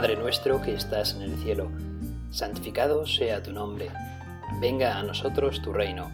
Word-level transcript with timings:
Padre 0.00 0.16
nuestro 0.16 0.62
que 0.62 0.72
estás 0.72 1.12
en 1.12 1.20
el 1.20 1.36
cielo, 1.42 1.70
santificado 2.30 3.06
sea 3.06 3.42
tu 3.42 3.52
nombre, 3.52 3.90
venga 4.58 4.98
a 4.98 5.02
nosotros 5.02 5.60
tu 5.60 5.74
reino, 5.74 6.10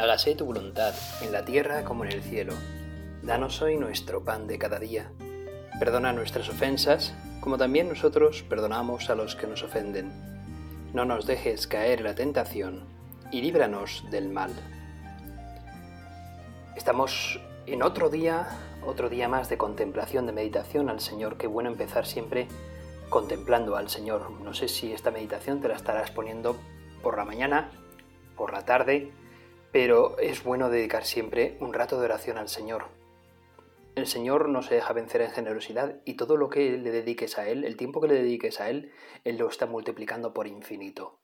hágase 0.00 0.34
tu 0.34 0.44
voluntad 0.44 0.92
en 1.22 1.30
la 1.30 1.44
tierra 1.44 1.84
como 1.84 2.04
en 2.04 2.10
el 2.10 2.20
cielo. 2.24 2.52
Danos 3.22 3.62
hoy 3.62 3.76
nuestro 3.76 4.24
pan 4.24 4.48
de 4.48 4.58
cada 4.58 4.80
día. 4.80 5.12
Perdona 5.78 6.12
nuestras 6.12 6.48
ofensas, 6.48 7.14
como 7.40 7.58
también 7.58 7.88
nosotros 7.88 8.42
perdonamos 8.42 9.08
a 9.08 9.14
los 9.14 9.36
que 9.36 9.46
nos 9.46 9.62
ofenden. 9.62 10.10
No 10.92 11.04
nos 11.04 11.24
dejes 11.24 11.68
caer 11.68 12.00
en 12.00 12.04
la 12.06 12.16
tentación 12.16 12.88
y 13.30 13.40
líbranos 13.40 14.04
del 14.10 14.30
mal. 14.30 14.50
Estamos 16.74 17.38
en 17.66 17.84
otro 17.84 18.10
día, 18.10 18.48
otro 18.84 19.08
día 19.08 19.28
más 19.28 19.48
de 19.48 19.58
contemplación, 19.58 20.26
de 20.26 20.32
meditación 20.32 20.90
al 20.90 20.98
Señor. 20.98 21.36
Qué 21.36 21.46
bueno 21.46 21.70
empezar 21.70 22.04
siempre 22.04 22.48
contemplando 23.12 23.76
al 23.76 23.90
Señor. 23.90 24.30
No 24.40 24.54
sé 24.54 24.68
si 24.68 24.90
esta 24.90 25.10
meditación 25.10 25.60
te 25.60 25.68
la 25.68 25.76
estarás 25.76 26.10
poniendo 26.10 26.56
por 27.02 27.18
la 27.18 27.26
mañana, 27.26 27.70
por 28.38 28.54
la 28.54 28.64
tarde, 28.64 29.12
pero 29.70 30.18
es 30.18 30.42
bueno 30.42 30.70
dedicar 30.70 31.04
siempre 31.04 31.58
un 31.60 31.74
rato 31.74 32.00
de 32.00 32.06
oración 32.06 32.38
al 32.38 32.48
Señor. 32.48 32.86
El 33.96 34.06
Señor 34.06 34.48
no 34.48 34.62
se 34.62 34.76
deja 34.76 34.94
vencer 34.94 35.20
en 35.20 35.30
generosidad 35.30 36.00
y 36.06 36.14
todo 36.14 36.38
lo 36.38 36.48
que 36.48 36.78
le 36.78 36.90
dediques 36.90 37.36
a 37.36 37.46
Él, 37.46 37.64
el 37.66 37.76
tiempo 37.76 38.00
que 38.00 38.08
le 38.08 38.14
dediques 38.14 38.62
a 38.62 38.70
Él, 38.70 38.90
Él 39.24 39.36
lo 39.36 39.46
está 39.46 39.66
multiplicando 39.66 40.32
por 40.32 40.46
infinito. 40.46 41.20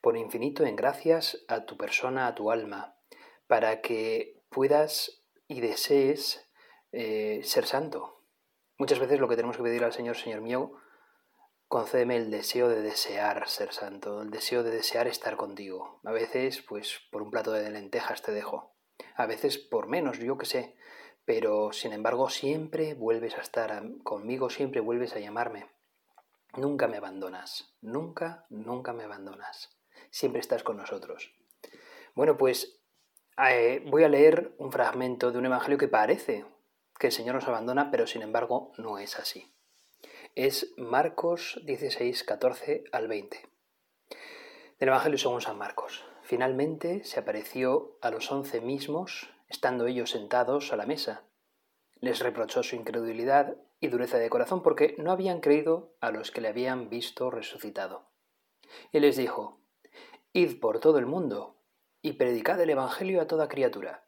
Por 0.00 0.16
infinito 0.16 0.64
en 0.64 0.76
gracias 0.76 1.44
a 1.48 1.66
tu 1.66 1.76
persona, 1.76 2.28
a 2.28 2.36
tu 2.36 2.52
alma, 2.52 2.94
para 3.48 3.80
que 3.80 4.40
puedas 4.50 5.24
y 5.48 5.62
desees 5.62 6.48
eh, 6.92 7.40
ser 7.42 7.66
santo. 7.66 8.22
Muchas 8.78 9.00
veces 9.00 9.18
lo 9.18 9.26
que 9.26 9.34
tenemos 9.34 9.56
que 9.56 9.64
pedir 9.64 9.82
al 9.82 9.92
Señor, 9.92 10.16
Señor 10.16 10.42
mío, 10.42 10.74
concédeme 11.68 12.16
el 12.16 12.30
deseo 12.30 12.68
de 12.68 12.80
desear 12.80 13.46
ser 13.46 13.72
santo, 13.72 14.22
el 14.22 14.30
deseo 14.30 14.62
de 14.62 14.70
desear 14.70 15.06
estar 15.06 15.36
contigo. 15.36 16.00
A 16.02 16.12
veces, 16.12 16.62
pues, 16.62 17.00
por 17.12 17.22
un 17.22 17.30
plato 17.30 17.52
de 17.52 17.70
lentejas 17.70 18.22
te 18.22 18.32
dejo. 18.32 18.74
A 19.14 19.26
veces 19.26 19.58
por 19.58 19.86
menos, 19.86 20.18
yo 20.18 20.38
qué 20.38 20.46
sé. 20.46 20.76
Pero, 21.26 21.72
sin 21.72 21.92
embargo, 21.92 22.30
siempre 22.30 22.94
vuelves 22.94 23.36
a 23.36 23.42
estar 23.42 23.82
conmigo, 24.02 24.48
siempre 24.48 24.80
vuelves 24.80 25.14
a 25.14 25.20
llamarme. 25.20 25.68
Nunca 26.56 26.88
me 26.88 26.96
abandonas, 26.96 27.76
nunca, 27.82 28.46
nunca 28.48 28.94
me 28.94 29.04
abandonas. 29.04 29.78
Siempre 30.10 30.40
estás 30.40 30.62
con 30.62 30.78
nosotros. 30.78 31.34
Bueno, 32.14 32.38
pues 32.38 32.80
eh, 33.50 33.84
voy 33.86 34.04
a 34.04 34.08
leer 34.08 34.54
un 34.56 34.72
fragmento 34.72 35.30
de 35.30 35.38
un 35.38 35.44
evangelio 35.44 35.76
que 35.76 35.88
parece 35.88 36.46
que 36.98 37.08
el 37.08 37.12
Señor 37.12 37.34
nos 37.34 37.46
abandona, 37.46 37.90
pero 37.90 38.06
sin 38.06 38.22
embargo 38.22 38.72
no 38.78 38.98
es 38.98 39.18
así 39.18 39.52
es 40.34 40.72
Marcos 40.76 41.60
16, 41.64 42.24
14 42.24 42.84
al 42.92 43.08
20. 43.08 43.48
Del 44.78 44.88
Evangelio 44.88 45.18
según 45.18 45.40
San 45.40 45.58
Marcos. 45.58 46.04
Finalmente 46.22 47.04
se 47.04 47.20
apareció 47.20 47.98
a 48.00 48.10
los 48.10 48.30
once 48.30 48.60
mismos, 48.60 49.30
estando 49.48 49.86
ellos 49.86 50.10
sentados 50.10 50.72
a 50.72 50.76
la 50.76 50.86
mesa. 50.86 51.24
Les 52.00 52.20
reprochó 52.20 52.62
su 52.62 52.76
incredulidad 52.76 53.56
y 53.80 53.88
dureza 53.88 54.18
de 54.18 54.30
corazón 54.30 54.62
porque 54.62 54.94
no 54.98 55.12
habían 55.12 55.40
creído 55.40 55.96
a 56.00 56.10
los 56.10 56.30
que 56.30 56.40
le 56.40 56.48
habían 56.48 56.88
visto 56.88 57.30
resucitado. 57.30 58.10
Y 58.92 59.00
les 59.00 59.16
dijo, 59.16 59.60
Id 60.32 60.60
por 60.60 60.80
todo 60.80 60.98
el 60.98 61.06
mundo 61.06 61.56
y 62.02 62.12
predicad 62.12 62.60
el 62.60 62.70
Evangelio 62.70 63.20
a 63.20 63.26
toda 63.26 63.48
criatura. 63.48 64.06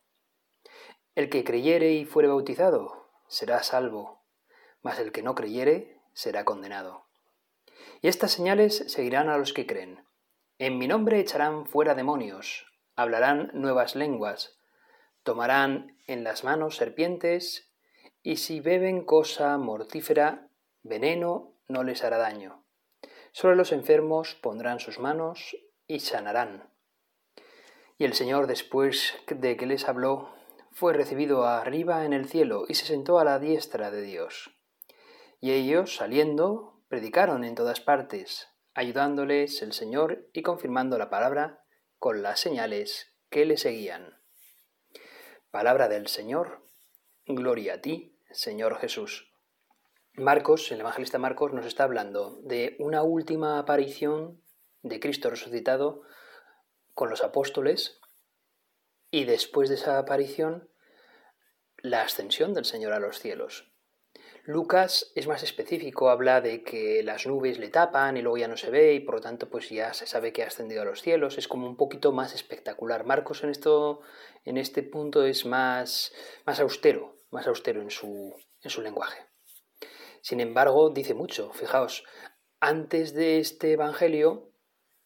El 1.15 1.29
que 1.29 1.45
creyere 1.45 1.93
y 1.93 2.05
fuere 2.05 2.29
bautizado 2.29 3.11
será 3.27 3.63
salvo, 3.63 4.25
mas 4.83 4.99
el 4.99 5.13
que 5.13 5.23
no 5.23 5.35
creyere 5.35 6.00
será 6.13 6.45
condenado. 6.45 7.07
Y 8.03 8.09
estas 8.09 8.33
señales 8.33 8.85
seguirán 8.89 9.29
a 9.29 9.39
los 9.39 9.53
que 9.53 9.67
creen. 9.67 10.05
En 10.59 10.79
mi 10.79 10.89
nombre 10.89 11.21
echarán 11.21 11.67
fuera 11.67 11.95
demonios, 11.95 12.67
hablarán 12.97 13.51
nuevas 13.55 13.95
lenguas, 13.95 14.59
tomarán 15.23 15.97
en 16.07 16.25
las 16.25 16.45
manos 16.45 16.77
serpientes, 16.77 17.71
y 18.23 18.37
si 18.37 18.61
beben 18.61 19.05
cosa 19.05 19.57
mortífera, 19.57 20.49
veneno 20.83 21.55
no 21.69 21.85
les 21.85 22.05
hará 22.05 22.19
daño. 22.19 22.65
Solo 23.33 23.55
los 23.55 23.73
enfermos 23.73 24.35
pondrán 24.35 24.81
sus 24.81 24.99
manos 24.99 25.57
y 25.87 26.01
sanarán. 26.01 26.71
Y 27.97 28.05
el 28.05 28.15
Señor, 28.15 28.47
después 28.47 29.15
de 29.29 29.57
que 29.57 29.67
les 29.67 29.89
habló, 29.89 30.31
fue 30.73 30.93
recibido 30.93 31.45
arriba 31.45 32.05
en 32.05 32.13
el 32.13 32.29
cielo 32.29 32.65
y 32.69 32.75
se 32.75 32.87
sentó 32.87 33.19
a 33.19 33.25
la 33.25 33.39
diestra 33.39 33.91
de 33.91 34.03
Dios. 34.03 34.51
Y 35.41 35.53
ellos, 35.53 35.97
saliendo, 35.97 36.83
predicaron 36.89 37.45
en 37.45 37.55
todas 37.55 37.81
partes, 37.81 38.49
ayudándoles 38.75 39.63
el 39.63 39.73
Señor 39.73 40.29
y 40.33 40.43
confirmando 40.43 40.99
la 40.99 41.09
palabra 41.09 41.65
con 41.99 42.23
las 42.23 42.41
señales 42.41 43.15
que 43.31 43.47
le 43.47 43.57
seguían. 43.57 44.21
Palabra 45.51 45.89
del 45.89 46.09
Señor, 46.09 46.65
gloria 47.27 47.75
a 47.75 47.81
ti, 47.81 48.19
Señor 48.31 48.79
Jesús. 48.79 49.33
Marcos, 50.15 50.71
el 50.73 50.81
evangelista 50.81 51.19
Marcos, 51.19 51.53
nos 51.53 51.65
está 51.65 51.85
hablando 51.85 52.41
de 52.43 52.77
una 52.79 53.03
última 53.03 53.59
aparición 53.59 54.43
de 54.83 55.01
Cristo 55.01 55.31
resucitado 55.31 56.03
con 56.95 57.09
los 57.09 57.23
apóstoles 57.23 58.01
y 59.11 59.25
después 59.25 59.69
de 59.69 59.77
esa 59.77 59.99
aparición 59.99 60.69
la 61.79 62.03
ascensión 62.03 62.53
del 62.53 62.65
Señor 62.65 62.93
a 62.93 63.01
los 63.01 63.19
cielos. 63.19 63.70
Lucas 64.45 65.13
es 65.15 65.27
más 65.27 65.43
específico, 65.43 66.09
habla 66.09 66.41
de 66.41 66.63
que 66.63 67.03
las 67.03 67.27
nubes 67.27 67.59
le 67.59 67.69
tapan 67.69 68.17
y 68.17 68.23
luego 68.23 68.39
ya 68.39 68.49
no 68.49 68.57
se 68.57 68.71
ve 68.71 68.95
y 68.95 69.01
por 69.01 69.17
lo 69.17 69.21
tanto 69.21 69.51
pues 69.51 69.69
ya 69.69 69.93
se 69.93 70.07
sabe 70.07 70.33
que 70.33 70.43
ha 70.43 70.47
ascendido 70.47 70.83
a 70.83 70.85
los 70.85 71.03
cielos, 71.03 71.39
es 71.39 71.47
como 71.47 71.67
un 71.67 71.77
poquito 71.77 72.13
más 72.13 72.35
espectacular. 72.35 73.05
Marcos 73.05 73.45
en 73.45 73.51
esto 73.51 74.01
en 74.45 74.57
este 74.57 74.83
punto 74.83 75.25
es 75.25 75.45
más 75.45 76.13
más 76.47 76.59
austero, 76.61 77.17
más 77.31 77.47
austero 77.47 77.83
en 77.83 77.91
su 77.91 78.35
en 78.63 78.71
su 78.71 78.83
lenguaje. 78.83 79.27
Sin 80.23 80.41
embargo, 80.41 80.91
dice 80.91 81.15
mucho, 81.15 81.53
fijaos, 81.53 82.05
antes 82.61 83.15
de 83.15 83.39
este 83.39 83.73
evangelio 83.73 84.51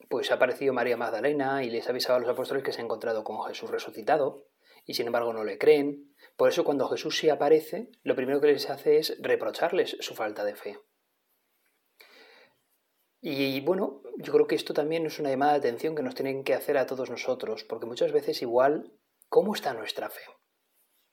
pues 0.08 0.30
ha 0.30 0.34
aparecido 0.34 0.72
María 0.72 0.96
Magdalena 0.96 1.64
y 1.64 1.70
les 1.70 1.86
ha 1.86 1.90
avisado 1.90 2.16
a 2.16 2.20
los 2.20 2.28
apóstoles 2.28 2.62
que 2.62 2.72
se 2.72 2.80
ha 2.80 2.84
encontrado 2.84 3.24
con 3.24 3.42
Jesús 3.44 3.70
resucitado 3.70 4.46
y 4.84 4.94
sin 4.94 5.06
embargo 5.06 5.32
no 5.32 5.44
le 5.44 5.58
creen. 5.58 6.13
Por 6.36 6.48
eso 6.48 6.64
cuando 6.64 6.88
Jesús 6.88 7.18
sí 7.18 7.28
aparece, 7.28 7.90
lo 8.02 8.16
primero 8.16 8.40
que 8.40 8.48
les 8.48 8.68
hace 8.68 8.98
es 8.98 9.16
reprocharles 9.20 9.96
su 10.00 10.14
falta 10.14 10.44
de 10.44 10.56
fe. 10.56 10.78
Y 13.20 13.60
bueno, 13.60 14.02
yo 14.18 14.32
creo 14.32 14.46
que 14.46 14.54
esto 14.54 14.74
también 14.74 15.06
es 15.06 15.18
una 15.18 15.30
llamada 15.30 15.52
de 15.52 15.58
atención 15.58 15.94
que 15.94 16.02
nos 16.02 16.14
tienen 16.14 16.44
que 16.44 16.54
hacer 16.54 16.76
a 16.76 16.86
todos 16.86 17.08
nosotros, 17.08 17.64
porque 17.64 17.86
muchas 17.86 18.12
veces 18.12 18.42
igual, 18.42 18.92
¿cómo 19.28 19.54
está 19.54 19.72
nuestra 19.72 20.10
fe? 20.10 20.20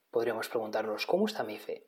Podríamos 0.09 0.49
preguntarnos, 0.49 1.05
¿cómo 1.05 1.27
está 1.27 1.43
mi 1.43 1.57
fe? 1.57 1.88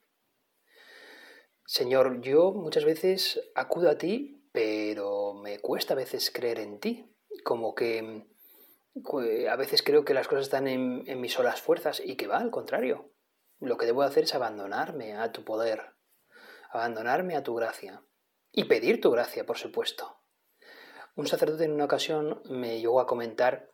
Señor, 1.66 2.22
yo 2.22 2.54
muchas 2.54 2.86
veces 2.86 3.52
acudo 3.56 3.90
a 3.90 3.98
ti, 3.98 4.48
pero 4.54 5.34
me 5.34 5.60
cuesta 5.60 5.94
a 5.94 5.98
veces 5.98 6.32
creer 6.32 6.60
en 6.60 6.80
ti, 6.80 7.14
como 7.44 7.74
que 7.76 8.28
a 9.50 9.56
veces 9.56 9.82
creo 9.82 10.06
que 10.06 10.14
las 10.14 10.28
cosas 10.28 10.46
están 10.46 10.68
en, 10.68 11.04
en 11.08 11.20
mis 11.20 11.34
solas 11.34 11.62
fuerzas 11.62 12.02
y 12.04 12.16
que 12.16 12.28
va 12.28 12.38
al 12.38 12.52
contrario. 12.52 13.12
Lo 13.64 13.78
que 13.78 13.86
debo 13.86 14.02
hacer 14.02 14.26
es 14.26 14.36
abandonarme 14.36 15.14
a 15.16 15.32
tu 15.32 15.46
poder, 15.46 15.94
abandonarme 16.70 17.38
a 17.38 17.44
tu 17.44 17.56
gracia 17.56 18.04
y 18.52 18.66
pedir 18.66 19.00
tu 19.00 19.10
gracia, 19.10 19.46
por 19.46 19.58
supuesto. 19.58 20.20
Un 21.16 21.28
sacerdote 21.28 21.64
en 21.64 21.72
una 21.72 21.86
ocasión 21.86 22.42
me 22.50 22.82
llegó 22.82 23.00
a 23.00 23.08
comentar 23.08 23.72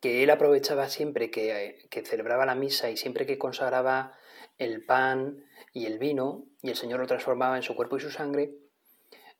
que 0.00 0.22
él 0.22 0.30
aprovechaba 0.30 0.88
siempre 0.88 1.32
que, 1.32 2.04
celebraba 2.04 2.46
la 2.46 2.54
misa 2.54 2.88
y 2.88 2.96
siempre 2.96 3.26
que 3.26 3.38
consagraba 3.38 4.16
el 4.56 4.84
pan 4.84 5.44
y 5.72 5.86
el 5.86 5.98
vino 5.98 6.44
y 6.62 6.70
el 6.70 6.76
Señor 6.76 7.00
lo 7.00 7.08
transformaba 7.08 7.56
en 7.56 7.64
su 7.64 7.74
cuerpo 7.74 7.96
y 7.96 8.00
su 8.00 8.12
sangre, 8.12 8.54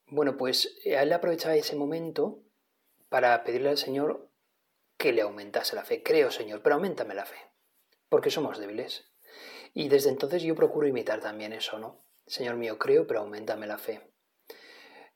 bueno, 0.09 0.37
pues 0.37 0.77
a 0.87 1.03
él 1.03 1.13
aprovechaba 1.13 1.55
ese 1.55 1.77
momento 1.77 2.43
para 3.09 3.45
pedirle 3.45 3.69
al 3.69 3.79
Señor 3.79 4.29
que 4.97 5.13
le 5.13 5.23
aumentase 5.23 5.77
la 5.77 5.85
fe. 5.85 6.03
Creo, 6.03 6.33
Señor, 6.33 6.63
pero 6.63 6.75
aumentame 6.75 7.15
la 7.15 7.27
fe, 7.27 7.39
porque 8.09 8.31
somos 8.31 8.59
débiles. 8.59 9.13
Y 9.79 9.91
desde 9.91 10.09
entonces 10.09 10.43
yo 10.43 10.55
procuro 10.55 10.87
imitar 10.87 11.21
también 11.21 11.53
eso, 11.53 11.79
¿no? 11.79 12.03
Señor 12.27 12.57
mío, 12.57 12.79
creo, 12.79 13.07
pero 13.07 13.21
aumentame 13.21 13.67
la 13.67 13.77
fe. 13.77 14.11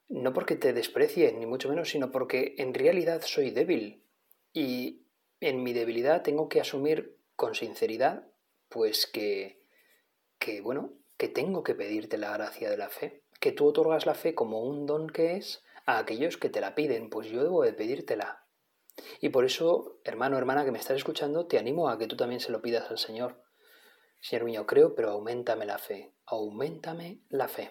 No 0.06 0.34
porque 0.34 0.54
te 0.54 0.74
desprecie, 0.74 1.32
ni 1.32 1.46
mucho 1.46 1.70
menos, 1.70 1.88
sino 1.88 2.10
porque 2.10 2.56
en 2.58 2.74
realidad 2.74 3.22
soy 3.24 3.52
débil. 3.52 4.04
Y 4.52 5.06
en 5.40 5.62
mi 5.62 5.72
debilidad 5.72 6.20
tengo 6.20 6.50
que 6.50 6.60
asumir 6.60 7.16
con 7.36 7.54
sinceridad, 7.54 8.30
pues 8.68 9.06
que, 9.06 9.64
que, 10.38 10.60
bueno, 10.60 10.92
que 11.16 11.28
tengo 11.28 11.62
que 11.62 11.74
pedirte 11.74 12.18
la 12.18 12.36
gracia 12.36 12.68
de 12.68 12.76
la 12.76 12.90
fe, 12.90 13.24
que 13.40 13.52
tú 13.52 13.66
otorgas 13.66 14.04
la 14.04 14.14
fe 14.14 14.34
como 14.34 14.62
un 14.62 14.84
don 14.84 15.08
que 15.08 15.36
es 15.36 15.64
a 15.86 15.96
aquellos 15.96 16.36
que 16.36 16.50
te 16.50 16.60
la 16.60 16.74
piden, 16.74 17.08
pues 17.08 17.30
yo 17.30 17.42
debo 17.42 17.62
de 17.62 17.72
pedírtela. 17.72 18.44
Y 19.22 19.30
por 19.30 19.46
eso, 19.46 20.00
hermano, 20.04 20.36
hermana 20.36 20.66
que 20.66 20.70
me 20.70 20.78
estás 20.78 20.98
escuchando, 20.98 21.46
te 21.46 21.58
animo 21.58 21.88
a 21.88 21.96
que 21.96 22.06
tú 22.06 22.14
también 22.14 22.40
se 22.40 22.52
lo 22.52 22.60
pidas 22.60 22.90
al 22.90 22.98
Señor. 22.98 23.42
Señor 24.20 24.44
mío, 24.44 24.66
creo, 24.66 24.94
pero 24.94 25.10
aumentame 25.10 25.66
la 25.66 25.78
fe, 25.78 26.12
aumentame 26.26 27.20
la 27.28 27.48
fe. 27.48 27.70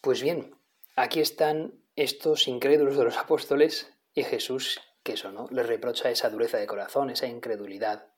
Pues 0.00 0.20
bien, 0.22 0.56
aquí 0.96 1.20
están 1.20 1.74
estos 1.94 2.48
incrédulos 2.48 2.96
de 2.96 3.04
los 3.04 3.16
apóstoles 3.16 3.92
y 4.14 4.24
Jesús, 4.24 4.80
que 5.02 5.12
eso, 5.12 5.30
¿no? 5.30 5.48
Les 5.50 5.66
reprocha 5.66 6.10
esa 6.10 6.28
dureza 6.28 6.58
de 6.58 6.66
corazón, 6.66 7.10
esa 7.10 7.26
incredulidad. 7.26 8.08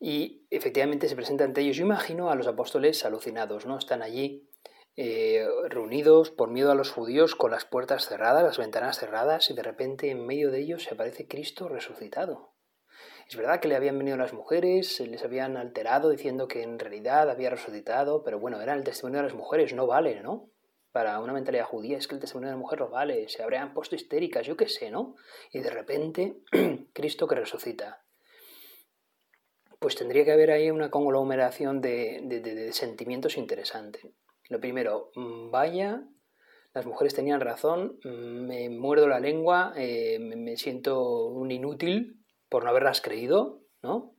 Y 0.00 0.46
efectivamente 0.50 1.08
se 1.08 1.14
presenta 1.14 1.44
ante 1.44 1.60
ellos. 1.60 1.76
Yo 1.76 1.84
imagino 1.84 2.30
a 2.30 2.34
los 2.34 2.46
apóstoles 2.46 3.04
alucinados, 3.04 3.66
¿no? 3.66 3.78
Están 3.78 4.02
allí 4.02 4.48
eh, 4.96 5.46
reunidos 5.68 6.30
por 6.30 6.50
miedo 6.50 6.72
a 6.72 6.74
los 6.74 6.90
judíos 6.90 7.34
con 7.34 7.50
las 7.50 7.64
puertas 7.64 8.08
cerradas, 8.08 8.42
las 8.42 8.58
ventanas 8.58 8.98
cerradas, 8.98 9.50
y 9.50 9.54
de 9.54 9.62
repente 9.62 10.10
en 10.10 10.26
medio 10.26 10.50
de 10.50 10.60
ellos 10.60 10.82
se 10.82 10.94
aparece 10.94 11.28
Cristo 11.28 11.68
resucitado. 11.68 12.51
Es 13.32 13.38
verdad 13.38 13.60
que 13.60 13.68
le 13.68 13.76
habían 13.76 13.96
venido 13.96 14.18
las 14.18 14.34
mujeres, 14.34 15.00
les 15.00 15.24
habían 15.24 15.56
alterado 15.56 16.10
diciendo 16.10 16.48
que 16.48 16.62
en 16.62 16.78
realidad 16.78 17.30
había 17.30 17.48
resucitado, 17.48 18.22
pero 18.22 18.38
bueno, 18.38 18.60
era 18.60 18.74
el 18.74 18.84
testimonio 18.84 19.20
de 19.20 19.28
las 19.28 19.34
mujeres, 19.34 19.72
no 19.72 19.86
vale, 19.86 20.20
¿no? 20.20 20.50
Para 20.90 21.18
una 21.18 21.32
mentalidad 21.32 21.64
judía 21.64 21.96
es 21.96 22.06
que 22.06 22.14
el 22.14 22.20
testimonio 22.20 22.48
de 22.50 22.56
la 22.56 22.60
mujer 22.60 22.80
no 22.80 22.90
vale, 22.90 23.26
se 23.30 23.42
habrían 23.42 23.72
puesto 23.72 23.94
histéricas, 23.94 24.46
yo 24.46 24.54
qué 24.58 24.68
sé, 24.68 24.90
¿no? 24.90 25.16
Y 25.50 25.60
de 25.60 25.70
repente, 25.70 26.42
Cristo 26.92 27.26
que 27.26 27.36
resucita. 27.36 28.04
Pues 29.78 29.96
tendría 29.96 30.26
que 30.26 30.32
haber 30.32 30.50
ahí 30.50 30.70
una 30.70 30.90
conglomeración 30.90 31.80
de, 31.80 32.68
sentimientos 32.72 33.38
interesantes. 33.38 34.08
Lo 34.50 34.60
primero, 34.60 35.10
mm, 35.14 35.50
vaya, 35.50 36.02
las 36.74 36.84
mujeres 36.84 37.14
tenían 37.14 37.40
razón, 37.40 37.98
mm, 38.04 38.46
me 38.46 38.68
muerdo 38.68 39.08
la 39.08 39.20
lengua, 39.20 39.72
eh, 39.74 40.18
me 40.18 40.58
siento 40.58 41.28
un 41.28 41.50
inútil 41.50 42.21
por 42.52 42.64
no 42.64 42.70
haberlas 42.70 43.00
creído, 43.00 43.62
¿no? 43.80 44.14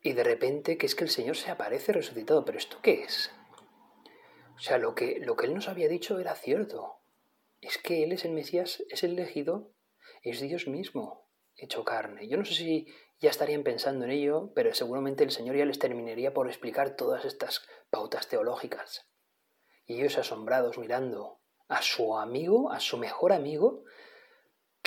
Y 0.00 0.14
de 0.14 0.24
repente 0.24 0.78
que 0.78 0.86
es 0.86 0.94
que 0.94 1.04
el 1.04 1.10
Señor 1.10 1.36
se 1.36 1.50
aparece 1.50 1.92
resucitado, 1.92 2.46
pero 2.46 2.56
¿esto 2.56 2.78
qué 2.82 3.02
es? 3.02 3.30
O 4.56 4.58
sea, 4.58 4.78
lo 4.78 4.94
que, 4.94 5.20
lo 5.20 5.36
que 5.36 5.44
Él 5.44 5.54
nos 5.54 5.68
había 5.68 5.86
dicho 5.86 6.18
era 6.18 6.34
cierto. 6.34 6.96
Es 7.60 7.76
que 7.76 8.04
Él 8.04 8.12
es 8.12 8.24
el 8.24 8.32
Mesías, 8.32 8.82
es 8.88 9.04
el 9.04 9.12
elegido, 9.18 9.70
es 10.22 10.40
Dios 10.40 10.66
mismo, 10.66 11.28
hecho 11.56 11.84
carne. 11.84 12.26
Yo 12.26 12.38
no 12.38 12.46
sé 12.46 12.54
si 12.54 12.88
ya 13.20 13.28
estarían 13.28 13.64
pensando 13.64 14.06
en 14.06 14.10
ello, 14.12 14.50
pero 14.54 14.72
seguramente 14.72 15.24
el 15.24 15.30
Señor 15.30 15.56
ya 15.56 15.66
les 15.66 15.78
terminaría 15.78 16.32
por 16.32 16.48
explicar 16.48 16.96
todas 16.96 17.26
estas 17.26 17.68
pautas 17.90 18.28
teológicas. 18.28 19.10
Y 19.84 20.00
ellos 20.00 20.16
asombrados 20.16 20.78
mirando 20.78 21.38
a 21.68 21.82
su 21.82 22.16
amigo, 22.16 22.72
a 22.72 22.80
su 22.80 22.96
mejor 22.96 23.34
amigo, 23.34 23.84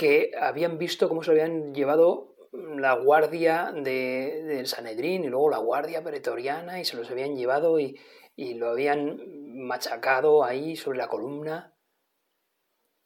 que 0.02 0.32
habían 0.36 0.80
visto 0.80 1.08
cómo 1.08 1.22
se 1.22 1.30
habían 1.30 1.76
llevado 1.76 2.36
la 2.52 2.94
guardia 2.94 3.72
de, 3.72 4.42
del 4.48 4.66
Sanedrín 4.66 5.24
y 5.24 5.28
luego 5.28 5.52
la 5.52 5.60
guardia 5.60 6.04
pretoriana 6.04 6.82
y 6.82 6.86
se 6.86 6.98
los 6.98 7.12
habían 7.12 7.36
llevado 7.36 7.80
y, 7.80 8.00
y 8.36 8.56
lo 8.56 8.70
habían 8.72 9.22
machacado 9.64 10.44
ahí 10.44 10.76
sobre 10.76 10.98
la 10.98 11.08
columna. 11.08 11.78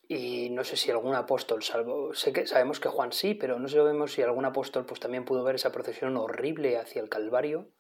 Y 0.08 0.50
no 0.52 0.64
sé 0.64 0.78
si 0.78 0.90
algún 0.90 1.16
apóstol 1.16 1.64
salvo 1.64 2.14
sé 2.14 2.32
que 2.32 2.48
sabemos 2.48 2.80
que 2.80 2.88
Juan 2.88 3.12
sí 3.12 3.34
pero 3.34 3.60
no 3.60 3.68
sabemos 3.68 4.14
si 4.14 4.22
algún 4.22 4.46
apóstol 4.46 4.86
pues 4.86 5.02
también 5.02 5.26
pudo 5.26 5.44
ver 5.44 5.56
esa 5.56 5.74
procesión 5.74 6.16
horrible 6.16 6.78
hacia 6.78 7.02
el 7.02 7.10
Calvario. 7.10 7.74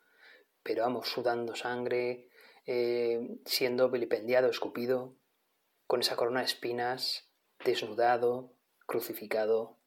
Pero 0.61 0.83
vamos 0.83 1.07
sudando 1.07 1.55
sangre 1.55 2.27
eh, 2.65 3.39
siendo 3.45 3.89
vilipendiado 3.89 4.49
escupido 4.49 5.15
con 5.87 6.01
esa 6.01 6.17
corona 6.17 6.41
de 6.41 6.47
espinas 6.47 7.31
desnudado 7.63 8.55
crucificado 8.85 9.77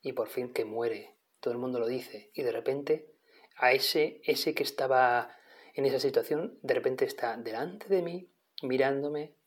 y 0.00 0.12
por 0.12 0.28
fin 0.28 0.52
que 0.52 0.64
muere 0.64 1.16
todo 1.40 1.52
el 1.52 1.58
mundo 1.58 1.78
lo 1.78 1.86
dice 1.86 2.30
y 2.34 2.42
de 2.42 2.52
repente 2.52 3.14
a 3.56 3.72
ese 3.72 4.20
ese 4.24 4.54
que 4.54 4.62
estaba 4.62 5.36
en 5.74 5.84
esa 5.84 6.00
situación 6.00 6.58
de 6.62 6.74
repente 6.74 7.04
está 7.04 7.36
delante 7.36 7.88
de 7.88 8.02
mí 8.02 8.30
mirándome 8.62 9.38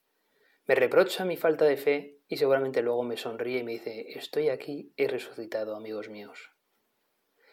me 0.67 0.75
reprocha 0.75 1.25
mi 1.25 1.37
falta 1.37 1.65
de 1.65 1.75
fe 1.77 2.21
y 2.27 2.37
seguramente 2.37 2.81
luego 2.81 3.03
me 3.03 3.17
sonríe 3.17 3.59
y 3.59 3.63
me 3.63 3.73
dice, 3.73 4.17
estoy 4.17 4.47
aquí, 4.47 4.93
he 4.95 5.07
resucitado, 5.07 5.75
amigos 5.75 6.07
míos. 6.07 6.51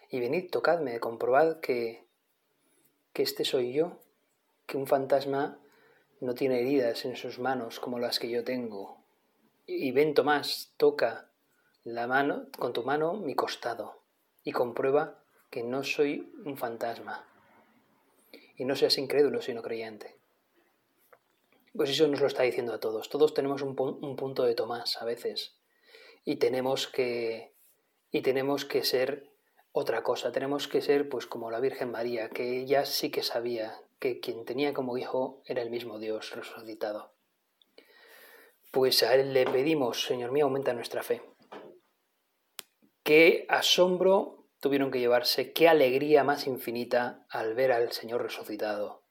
Y 0.08 0.20
venid, 0.20 0.50
tocadme, 0.50 1.00
comprobad 1.00 1.58
que, 1.58 2.06
que 3.12 3.22
este 3.22 3.44
soy 3.44 3.72
yo, 3.72 3.98
que 4.66 4.76
un 4.76 4.86
fantasma 4.86 5.60
no 6.20 6.34
tiene 6.34 6.60
heridas 6.60 7.04
en 7.06 7.16
sus 7.16 7.38
manos 7.38 7.80
como 7.80 7.98
las 7.98 8.20
que 8.20 8.30
yo 8.30 8.44
tengo. 8.44 9.04
Y 9.66 9.90
ven, 9.90 10.14
Tomás, 10.14 10.74
toca 10.76 11.27
la 11.94 12.06
mano, 12.06 12.46
con 12.58 12.72
tu 12.72 12.82
mano 12.82 13.14
mi 13.14 13.34
costado 13.34 14.02
y 14.44 14.52
comprueba 14.52 15.22
que 15.50 15.62
no 15.62 15.82
soy 15.82 16.32
un 16.44 16.56
fantasma. 16.56 17.26
Y 18.56 18.64
no 18.64 18.76
seas 18.76 18.98
incrédulo, 18.98 19.40
sino 19.40 19.62
creyente. 19.62 20.16
Pues 21.74 21.90
eso 21.90 22.08
nos 22.08 22.20
lo 22.20 22.26
está 22.26 22.42
diciendo 22.42 22.72
a 22.72 22.80
todos. 22.80 23.08
Todos 23.08 23.34
tenemos 23.34 23.62
un, 23.62 23.76
punto 23.76 24.44
de 24.44 24.54
Tomás 24.54 25.00
a 25.00 25.04
veces. 25.04 25.56
Y 26.24 26.36
tenemos 26.36 26.88
que. 26.88 27.52
Y 28.10 28.22
tenemos 28.22 28.64
que 28.64 28.84
ser 28.84 29.30
otra 29.72 30.02
cosa. 30.02 30.32
Tenemos 30.32 30.66
que 30.66 30.80
ser, 30.80 31.08
pues, 31.08 31.26
como 31.26 31.50
la 31.50 31.60
Virgen 31.60 31.90
María, 31.90 32.30
que 32.30 32.58
ella 32.58 32.84
sí 32.84 33.10
que 33.10 33.22
sabía 33.22 33.80
que 33.98 34.18
quien 34.18 34.44
tenía 34.44 34.74
como 34.74 34.98
hijo 34.98 35.42
era 35.44 35.62
el 35.62 35.70
mismo 35.70 35.98
Dios 35.98 36.34
resucitado. 36.34 37.12
Pues 38.72 39.02
a 39.02 39.14
Él 39.14 39.32
le 39.32 39.44
pedimos, 39.44 40.04
Señor 40.04 40.32
mío, 40.32 40.46
aumenta 40.46 40.72
nuestra 40.72 41.02
fe. 41.02 41.22
Qué 43.08 43.46
asombro 43.48 44.44
tuvieron 44.60 44.90
que 44.90 44.98
llevarse, 44.98 45.54
qué 45.54 45.66
alegría 45.66 46.24
más 46.24 46.46
infinita 46.46 47.24
al 47.30 47.54
ver 47.54 47.72
al 47.72 47.90
Señor 47.90 48.22
resucitado. 48.22 49.02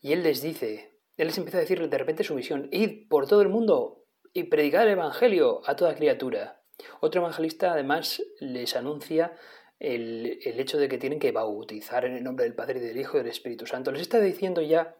Y 0.00 0.12
Él 0.12 0.24
les 0.24 0.42
dice, 0.42 0.98
él 1.16 1.28
les 1.28 1.38
empieza 1.38 1.58
a 1.58 1.60
decir 1.60 1.88
de 1.88 1.96
repente 1.96 2.24
su 2.24 2.34
misión, 2.34 2.68
id 2.72 3.06
por 3.08 3.28
todo 3.28 3.40
el 3.40 3.50
mundo 3.50 4.02
y 4.32 4.42
predicar 4.42 4.84
el 4.84 4.94
Evangelio 4.94 5.60
a 5.66 5.76
toda 5.76 5.94
criatura. 5.94 6.60
Otro 6.98 7.20
evangelista 7.20 7.70
además 7.70 8.20
les 8.40 8.74
anuncia 8.74 9.32
el, 9.78 10.40
el, 10.44 10.58
hecho 10.58 10.76
de 10.76 10.88
que 10.88 10.98
tienen 10.98 11.20
que 11.20 11.30
bautizar 11.30 12.04
en 12.04 12.16
el 12.16 12.24
nombre 12.24 12.46
del 12.46 12.56
Padre 12.56 12.80
y 12.80 12.82
del 12.82 12.98
Hijo 12.98 13.16
y 13.16 13.20
del 13.20 13.30
Espíritu 13.30 13.64
Santo. 13.64 13.92
Les 13.92 14.02
está 14.02 14.18
diciendo 14.18 14.60
ya 14.60 14.96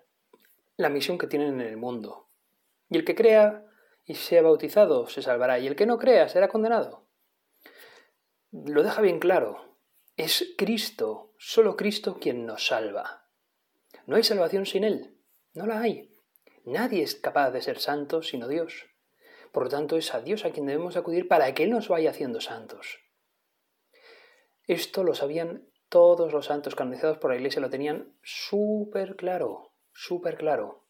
la 0.77 0.89
misión 0.89 1.19
que 1.19 1.27
tienen 1.27 1.61
en 1.61 1.67
el 1.67 1.77
mundo. 1.77 2.29
Y 2.91 2.97
el 2.97 3.05
que 3.05 3.17
crea 3.17 3.67
y 4.05 4.15
sea 4.15 4.43
bautizado 4.43 5.09
se 5.09 5.21
salvará, 5.21 5.59
y 5.59 5.67
el 5.67 5.75
que 5.75 5.87
no 5.87 5.99
crea 5.99 6.29
será 6.29 6.47
condenado. 6.47 7.08
Lo 8.51 8.83
deja 8.83 9.01
bien 9.01 9.19
claro. 9.19 9.77
Es 10.17 10.55
Cristo, 10.57 11.35
solo 11.39 11.77
Cristo 11.77 12.19
quien 12.21 12.47
nos 12.47 12.67
salva. 12.67 13.29
No 14.07 14.17
hay 14.17 14.23
salvación 14.23 14.67
sin 14.67 14.85
Él. 14.85 15.19
No 15.55 15.67
la 15.67 15.81
hay. 15.81 16.15
Nadie 16.65 17.03
es 17.03 17.15
capaz 17.15 17.51
de 17.51 17.63
ser 17.63 17.79
santo 17.79 18.23
sino 18.23 18.49
Dios. 18.49 18.87
Por 19.53 19.65
lo 19.65 19.69
tanto, 19.71 19.97
es 19.97 20.15
a 20.15 20.21
Dios 20.21 20.45
a 20.45 20.51
quien 20.51 20.67
debemos 20.67 20.97
acudir 20.97 21.29
para 21.29 21.53
que 21.55 21.65
Él 21.65 21.71
nos 21.71 21.89
vaya 21.89 22.11
haciendo 22.11 22.41
santos. 22.41 23.01
Esto 24.67 25.03
lo 25.03 25.15
sabían 25.15 25.69
todos 25.89 26.33
los 26.33 26.47
santos 26.47 26.75
canonizados 26.75 27.19
por 27.19 27.31
la 27.31 27.37
Iglesia, 27.37 27.63
lo 27.63 27.71
tenían 27.71 28.15
súper 28.23 29.17
claro, 29.17 29.73
súper 29.93 30.37
claro. 30.37 30.85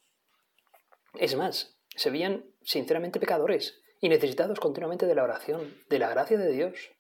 Es 1.15 1.37
más, 1.37 1.79
se 1.95 2.11
veían 2.11 2.45
sinceramente 2.63 3.21
pecadores 3.21 3.81
y 4.01 4.09
necesitados 4.09 4.59
continuamente 4.59 5.07
de 5.07 5.15
la 5.15 5.25
oración, 5.25 5.77
de 5.89 5.99
la 5.99 6.09
gracia 6.09 6.39
de 6.39 6.51
Dios. 6.51 6.91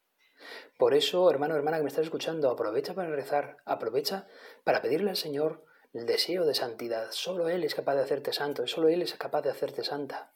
Por 0.78 0.94
eso, 0.94 1.30
hermano, 1.30 1.54
hermana 1.56 1.78
que 1.78 1.82
me 1.82 1.88
estás 1.88 2.04
escuchando, 2.04 2.50
aprovecha 2.50 2.94
para 2.94 3.10
rezar, 3.10 3.58
aprovecha 3.64 4.26
para 4.64 4.82
pedirle 4.82 5.10
al 5.10 5.16
Señor 5.16 5.64
el 5.92 6.06
deseo 6.06 6.44
de 6.44 6.54
santidad. 6.54 7.10
Solo 7.10 7.48
Él 7.48 7.64
es 7.64 7.74
capaz 7.74 7.94
de 7.94 8.02
hacerte 8.02 8.32
santo, 8.32 8.66
solo 8.66 8.88
Él 8.88 9.02
es 9.02 9.14
capaz 9.14 9.42
de 9.42 9.50
hacerte 9.50 9.84
santa. 9.84 10.32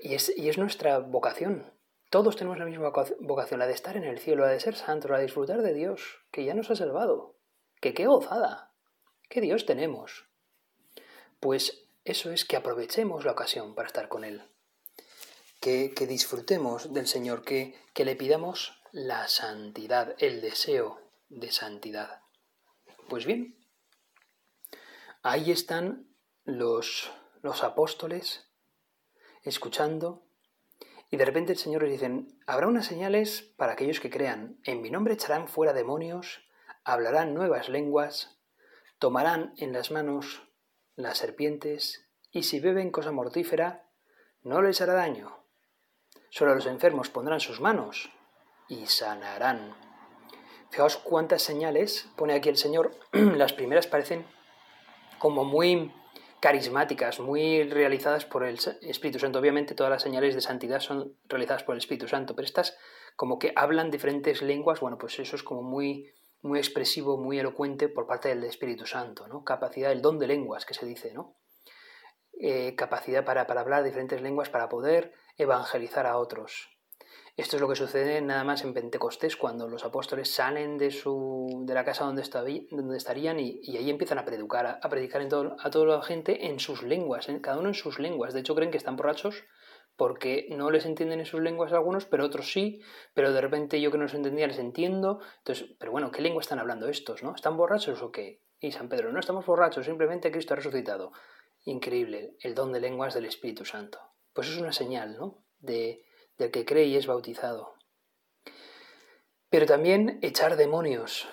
y, 0.00 0.14
es, 0.14 0.36
y 0.36 0.48
es 0.48 0.58
nuestra 0.58 0.98
vocación. 0.98 1.72
Todos 2.10 2.36
tenemos 2.36 2.58
la 2.58 2.64
misma 2.64 2.92
vocación, 3.20 3.58
la 3.60 3.66
de 3.66 3.72
estar 3.72 3.96
en 3.96 4.04
el 4.04 4.18
cielo, 4.18 4.42
la 4.42 4.50
de 4.50 4.58
ser 4.58 4.74
santos, 4.74 5.10
la 5.10 5.18
de 5.18 5.24
disfrutar 5.24 5.62
de 5.62 5.74
Dios, 5.74 6.24
que 6.32 6.44
ya 6.44 6.54
nos 6.54 6.70
ha 6.70 6.76
salvado. 6.76 7.36
Que 7.80 7.94
qué 7.94 8.06
gozada, 8.06 8.74
qué 9.28 9.40
Dios 9.40 9.64
tenemos. 9.64 10.26
Pues 11.38 11.88
eso 12.04 12.32
es 12.32 12.44
que 12.44 12.56
aprovechemos 12.56 13.24
la 13.24 13.32
ocasión 13.32 13.74
para 13.74 13.86
estar 13.86 14.08
con 14.08 14.24
Él. 14.24 14.50
Que, 15.60 15.92
disfrutemos 16.08 16.92
del 16.92 17.06
Señor, 17.06 17.42
que, 17.42 17.78
que 17.92 18.04
le 18.04 18.16
pidamos 18.16 18.80
la 18.92 19.28
santidad, 19.28 20.14
el 20.18 20.40
deseo 20.40 21.00
de 21.28 21.52
santidad. 21.52 22.22
Pues 23.08 23.26
bien, 23.26 23.58
ahí 25.22 25.50
están 25.50 26.08
los, 26.44 27.12
los 27.42 27.62
apóstoles 27.62 28.50
escuchando 29.42 30.26
y 31.10 31.16
de 31.16 31.24
repente 31.24 31.52
el 31.52 31.58
Señor 31.58 31.82
les 31.82 31.92
dice, 31.92 32.24
habrá 32.46 32.68
unas 32.68 32.86
señales 32.86 33.42
para 33.56 33.72
aquellos 33.72 34.00
que 34.00 34.10
crean, 34.10 34.60
en 34.64 34.80
mi 34.80 34.90
nombre 34.90 35.14
echarán 35.14 35.48
fuera 35.48 35.72
demonios, 35.72 36.48
hablarán 36.84 37.34
nuevas 37.34 37.68
lenguas, 37.68 38.38
tomarán 38.98 39.52
en 39.56 39.72
las 39.72 39.90
manos 39.90 40.42
las 40.94 41.18
serpientes, 41.18 42.08
y 42.30 42.44
si 42.44 42.60
beben 42.60 42.92
cosa 42.92 43.10
mortífera, 43.10 43.90
no 44.42 44.62
les 44.62 44.80
hará 44.80 44.94
daño. 44.94 45.39
Solo 46.30 46.54
los 46.54 46.66
enfermos 46.66 47.10
pondrán 47.10 47.40
sus 47.40 47.60
manos 47.60 48.10
y 48.68 48.86
sanarán. 48.86 49.74
Fijaos 50.70 50.96
cuántas 50.96 51.42
señales 51.42 52.08
pone 52.16 52.34
aquí 52.34 52.48
el 52.48 52.56
Señor. 52.56 52.92
Las 53.12 53.52
primeras 53.52 53.88
parecen 53.88 54.24
como 55.18 55.44
muy 55.44 55.92
carismáticas, 56.40 57.20
muy 57.20 57.64
realizadas 57.64 58.24
por 58.24 58.44
el 58.44 58.58
Espíritu 58.82 59.18
Santo. 59.18 59.40
Obviamente 59.40 59.74
todas 59.74 59.90
las 59.90 60.02
señales 60.02 60.34
de 60.34 60.40
santidad 60.40 60.80
son 60.80 61.14
realizadas 61.28 61.64
por 61.64 61.74
el 61.74 61.80
Espíritu 61.80 62.08
Santo, 62.08 62.34
pero 62.34 62.46
estas 62.46 62.78
como 63.14 63.38
que 63.38 63.52
hablan 63.54 63.90
diferentes 63.90 64.40
lenguas, 64.40 64.80
bueno, 64.80 64.96
pues 64.96 65.18
eso 65.18 65.36
es 65.36 65.42
como 65.42 65.62
muy, 65.62 66.14
muy 66.40 66.58
expresivo, 66.58 67.18
muy 67.18 67.38
elocuente 67.38 67.88
por 67.88 68.06
parte 68.06 68.30
del 68.30 68.42
Espíritu 68.44 68.86
Santo, 68.86 69.28
¿no? 69.28 69.44
Capacidad, 69.44 69.92
el 69.92 70.00
don 70.00 70.18
de 70.18 70.28
lenguas 70.28 70.64
que 70.64 70.72
se 70.72 70.86
dice, 70.86 71.12
¿no? 71.12 71.36
Eh, 72.40 72.74
capacidad 72.74 73.22
para, 73.26 73.46
para 73.46 73.60
hablar 73.60 73.84
diferentes 73.84 74.22
lenguas 74.22 74.48
para 74.48 74.70
poder 74.70 75.12
evangelizar 75.36 76.06
a 76.06 76.18
otros. 76.18 76.70
Esto 77.36 77.56
es 77.56 77.62
lo 77.62 77.68
que 77.68 77.76
sucede 77.76 78.20
nada 78.20 78.44
más 78.44 78.64
en 78.64 78.74
Pentecostés, 78.74 79.36
cuando 79.36 79.66
los 79.66 79.84
apóstoles 79.84 80.30
salen 80.30 80.76
de, 80.76 80.90
su, 80.90 81.62
de 81.64 81.72
la 81.72 81.84
casa 81.84 82.04
donde, 82.04 82.22
donde 82.70 82.96
estarían 82.98 83.40
y, 83.40 83.62
ahí 83.76 83.88
empiezan 83.88 84.18
a 84.18 84.24
predicar, 84.24 84.78
a, 84.82 84.88
predicar 84.90 85.22
a 85.22 85.70
toda 85.70 85.96
la 85.96 86.02
gente 86.02 86.46
en 86.48 86.60
sus 86.60 86.82
lenguas, 86.82 87.28
cada 87.40 87.58
uno 87.58 87.68
en 87.68 87.74
sus 87.74 87.98
lenguas. 87.98 88.34
De 88.34 88.40
hecho, 88.40 88.54
creen 88.54 88.70
que 88.70 88.76
están 88.76 88.96
borrachos 88.96 89.44
porque 89.96 90.48
no 90.50 90.70
les 90.70 90.86
entienden 90.86 91.20
en 91.20 91.26
sus 91.26 91.40
lenguas 91.40 91.72
algunos, 91.72 92.04
pero 92.04 92.24
otros 92.24 92.52
sí, 92.52 92.80
pero 93.14 93.32
de 93.32 93.40
repente 93.40 93.80
yo 93.80 93.90
que 93.90 93.98
no 93.98 94.04
los 94.04 94.14
entendía 94.14 94.46
les 94.46 94.58
entiendo. 94.58 95.20
Entonces, 95.38 95.76
pero 95.78 95.92
bueno, 95.92 96.10
¿qué 96.10 96.22
lengua 96.22 96.40
están 96.40 96.58
hablando 96.58 96.88
estos? 96.88 97.22
¿no? 97.22 97.34
¿Están 97.34 97.56
borrachos 97.56 98.02
o 98.02 98.10
qué? 98.10 98.42
Y 98.60 98.72
San 98.72 98.88
Pedro, 98.88 99.12
no 99.12 99.20
estamos 99.20 99.46
borrachos, 99.46 99.86
simplemente 99.86 100.30
Cristo 100.30 100.54
ha 100.54 100.56
resucitado. 100.56 101.12
Increíble, 101.64 102.36
el 102.40 102.54
don 102.54 102.72
de 102.72 102.80
lenguas 102.80 103.14
del 103.14 103.26
Espíritu 103.26 103.64
Santo. 103.64 103.98
Pues 104.32 104.48
es 104.48 104.56
una 104.58 104.72
señal, 104.72 105.16
¿no? 105.16 105.44
De, 105.58 106.04
del 106.38 106.50
que 106.50 106.64
cree 106.64 106.86
y 106.86 106.96
es 106.96 107.06
bautizado. 107.06 107.74
Pero 109.50 109.66
también 109.66 110.18
echar 110.22 110.56
demonios, 110.56 111.28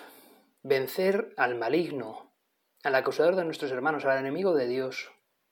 vencer 0.62 1.32
al 1.36 1.54
maligno, 1.54 2.34
al 2.82 2.94
acusador 2.94 3.36
de 3.36 3.44
nuestros 3.44 3.70
hermanos, 3.70 4.04
al 4.04 4.18
enemigo 4.18 4.54
de 4.54 4.66
Dios, 4.66 5.10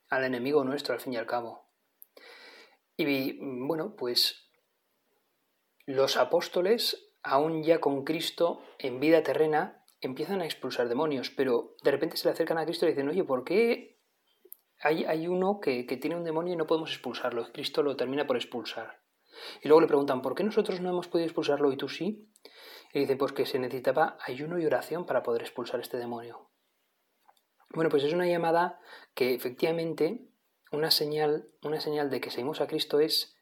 al 0.09 0.25
enemigo 0.25 0.65
nuestro 0.65 0.95
al 0.95 1.01
fin 1.01 1.13
y 1.13 1.17
al 1.17 1.27
cabo. 1.27 1.67
Y 2.97 3.39
bueno, 3.41 3.95
pues 3.97 4.51
los 5.85 6.17
apóstoles, 6.17 7.13
aún 7.23 7.63
ya 7.63 7.81
con 7.81 8.05
Cristo 8.05 8.63
en 8.79 9.01
vida 9.01 9.23
terrena, 9.23 9.85
empiezan 10.01 10.41
a 10.41 10.45
expulsar 10.45 10.89
demonios, 10.89 11.31
pero 11.31 11.77
de 11.83 11.91
repente 11.91 12.17
se 12.17 12.27
le 12.27 12.33
acercan 12.33 12.59
a 12.59 12.65
Cristo 12.65 12.87
y 12.87 12.91
dicen, 12.91 13.09
oye, 13.09 13.25
¿por 13.25 13.45
qué 13.45 13.96
hay, 14.81 15.05
hay 15.05 15.29
uno 15.29 15.61
que, 15.61 15.87
que, 15.87 15.97
tiene 15.97 16.17
un 16.17 16.25
demonio 16.25 16.55
y 16.55 16.57
no 16.57 16.67
podemos 16.67 16.91
expulsarlo? 16.91 17.51
Cristo 17.53 17.83
lo 17.83 17.97
termina 17.97 18.27
por 18.27 18.37
expulsar. 18.37 19.01
Y 19.63 19.69
luego 19.69 19.81
le 19.81 19.87
preguntan, 19.87 20.23
¿por 20.23 20.35
qué 20.35 20.45
nosotros 20.45 20.81
no 20.81 20.91
hemos 20.91 21.09
podido 21.09 21.27
expulsarlo 21.27 21.73
y 21.73 21.77
tú 21.77 21.89
sí? 21.89 22.31
Y 22.93 23.01
dice, 23.01 23.17
pues 23.17 23.33
que 23.33 23.47
se 23.47 23.59
necesitaba 23.59 24.17
ayuno 24.25 24.59
y 24.59 24.67
oración 24.67 25.07
para 25.07 25.23
poder 25.23 25.43
expulsar 25.43 25.81
este 25.81 25.99
demonio. 25.99 26.51
Bueno, 27.71 27.91
pues 27.91 28.05
es 28.05 28.13
una 28.13 28.27
llamada 28.27 28.81
que 29.15 29.35
efectivamente 29.35 30.29
una 30.73 30.91
señal, 30.91 31.49
una 31.63 31.81
señal 31.81 32.11
de 32.11 32.21
que 32.21 32.31
seguimos 32.31 32.61
a 32.61 32.67
Cristo 32.67 33.01
es 33.01 33.37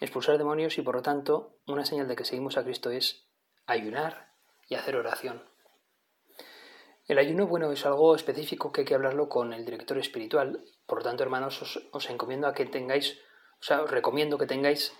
expulsar 0.00 0.38
demonios 0.38 0.78
y 0.78 0.82
por 0.82 0.96
lo 0.96 1.02
tanto 1.02 1.58
una 1.66 1.84
señal 1.84 2.08
de 2.08 2.16
que 2.16 2.24
seguimos 2.24 2.56
a 2.56 2.64
Cristo 2.64 2.90
es 2.90 3.26
ayunar 3.66 4.32
y 4.68 4.74
hacer 4.74 4.96
oración. 4.96 5.42
El 7.06 7.18
ayuno, 7.18 7.46
bueno, 7.46 7.70
es 7.70 7.86
algo 7.86 8.16
específico 8.16 8.72
que 8.72 8.80
hay 8.80 8.84
que 8.84 8.94
hablarlo 8.94 9.28
con 9.28 9.52
el 9.52 9.64
director 9.64 9.96
espiritual. 9.96 10.64
Por 10.86 10.98
lo 10.98 11.04
tanto, 11.04 11.22
hermanos, 11.22 11.62
os, 11.92 12.10
encomiendo 12.10 12.48
a 12.48 12.52
que 12.52 12.66
tengáis, 12.66 13.20
o 13.60 13.62
sea, 13.62 13.82
os 13.82 13.90
recomiendo 13.90 14.38
que 14.38 14.46
tengáis 14.46 14.92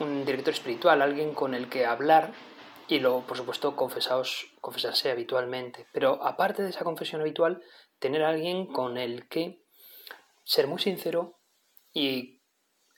un 0.00 0.24
director 0.24 0.52
espiritual, 0.52 1.00
alguien 1.00 1.32
con 1.32 1.54
el 1.54 1.68
que 1.68 1.86
hablar 1.86 2.32
y 2.88 2.98
luego, 2.98 3.22
por 3.22 3.36
supuesto, 3.36 3.76
confesaos, 3.76 4.48
confesarse 4.60 5.12
habitualmente. 5.12 5.86
Pero 5.92 6.24
aparte 6.24 6.64
de 6.64 6.70
esa 6.70 6.82
confesión 6.82 7.20
habitual, 7.20 7.62
tener 8.00 8.24
a 8.24 8.30
alguien 8.30 8.66
con 8.66 8.98
el 8.98 9.28
que 9.28 9.62
ser 10.42 10.66
muy 10.66 10.80
sincero 10.80 11.38
y 11.92 12.42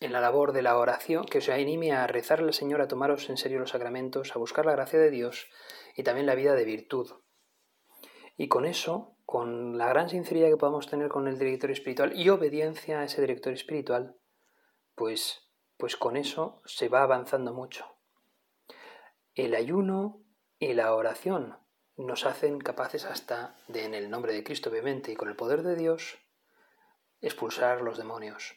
en 0.01 0.15
la 0.15 0.21
labor 0.23 0.53
de 0.53 0.63
la 0.63 0.79
oración, 0.79 1.27
que 1.27 1.39
os 1.39 1.49
anime 1.51 1.93
a 1.93 2.07
rezarle 2.07 2.49
al 2.49 2.55
Señor, 2.55 2.81
a 2.81 2.89
tomaros 2.89 3.29
en 3.29 3.37
serio 3.37 3.59
los 3.59 3.71
sacramentos, 3.71 4.35
a 4.35 4.39
buscar 4.39 4.65
la 4.65 4.73
gracia 4.73 4.99
de 4.99 5.11
Dios 5.11 5.47
y 5.95 6.05
también 6.05 6.27
la 6.27 6.35
vida 6.35 6.55
de 6.55 6.65
virtud. 6.65 7.11
Y 8.37 8.49
con 8.49 8.67
eso, 8.67 9.17
con 9.25 9.79
la 9.79 9.89
gran 9.89 10.09
sinceridad 10.09 10.49
que 10.49 10.57
podamos 10.57 10.89
tener 10.89 11.09
con 11.09 11.27
el 11.29 11.39
director 11.39 11.71
espiritual 11.71 12.19
y 12.19 12.29
obediencia 12.29 13.01
a 13.01 13.05
ese 13.05 13.21
director 13.21 13.53
espiritual, 13.53 14.17
pues 14.95 15.47
pues 15.77 15.97
con 15.97 16.17
eso 16.17 16.63
se 16.65 16.89
va 16.89 17.03
avanzando 17.03 17.53
mucho. 17.53 17.87
El 19.35 19.55
ayuno 19.55 20.23
y 20.59 20.73
la 20.73 20.95
oración 20.95 21.59
nos 21.97 22.25
hacen 22.25 22.59
capaces 22.59 23.05
hasta 23.05 23.57
de, 23.69 23.85
en 23.85 23.95
el 23.95 24.11
nombre 24.11 24.33
de 24.33 24.45
Cristo 24.45 24.71
obviamente, 24.71 25.13
y 25.13 25.17
con 25.17 25.29
el 25.29 25.37
poder 25.37 25.63
de 25.63 25.77
Dios, 25.77 26.19
expulsar 27.21 27.83
los 27.83 27.99
demonios. 27.99 28.57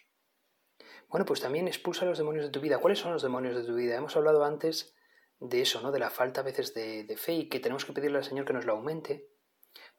Bueno, 1.10 1.26
pues 1.26 1.42
también 1.42 1.68
expulsa 1.68 2.06
los 2.06 2.18
demonios 2.18 2.46
de 2.46 2.52
tu 2.52 2.62
vida. 2.62 2.78
¿Cuáles 2.78 3.00
son 3.00 3.12
los 3.12 3.24
demonios 3.24 3.56
de 3.56 3.64
tu 3.64 3.76
vida? 3.76 3.96
Hemos 3.96 4.16
hablado 4.16 4.44
antes 4.44 4.96
de 5.40 5.62
eso, 5.62 5.82
¿no? 5.82 5.92
De 5.92 6.00
la 6.00 6.10
falta 6.10 6.42
a 6.42 6.44
veces 6.44 6.74
de, 6.74 7.16
fe 7.18 7.34
y 7.34 7.50
que 7.50 7.60
tenemos 7.60 7.84
que 7.84 7.94
pedirle 7.94 8.20
al 8.20 8.24
Señor 8.24 8.46
que 8.46 8.54
nos 8.54 8.66
lo 8.66 8.74
aumente. 8.74 9.28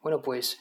Bueno, 0.01 0.23
pues 0.23 0.59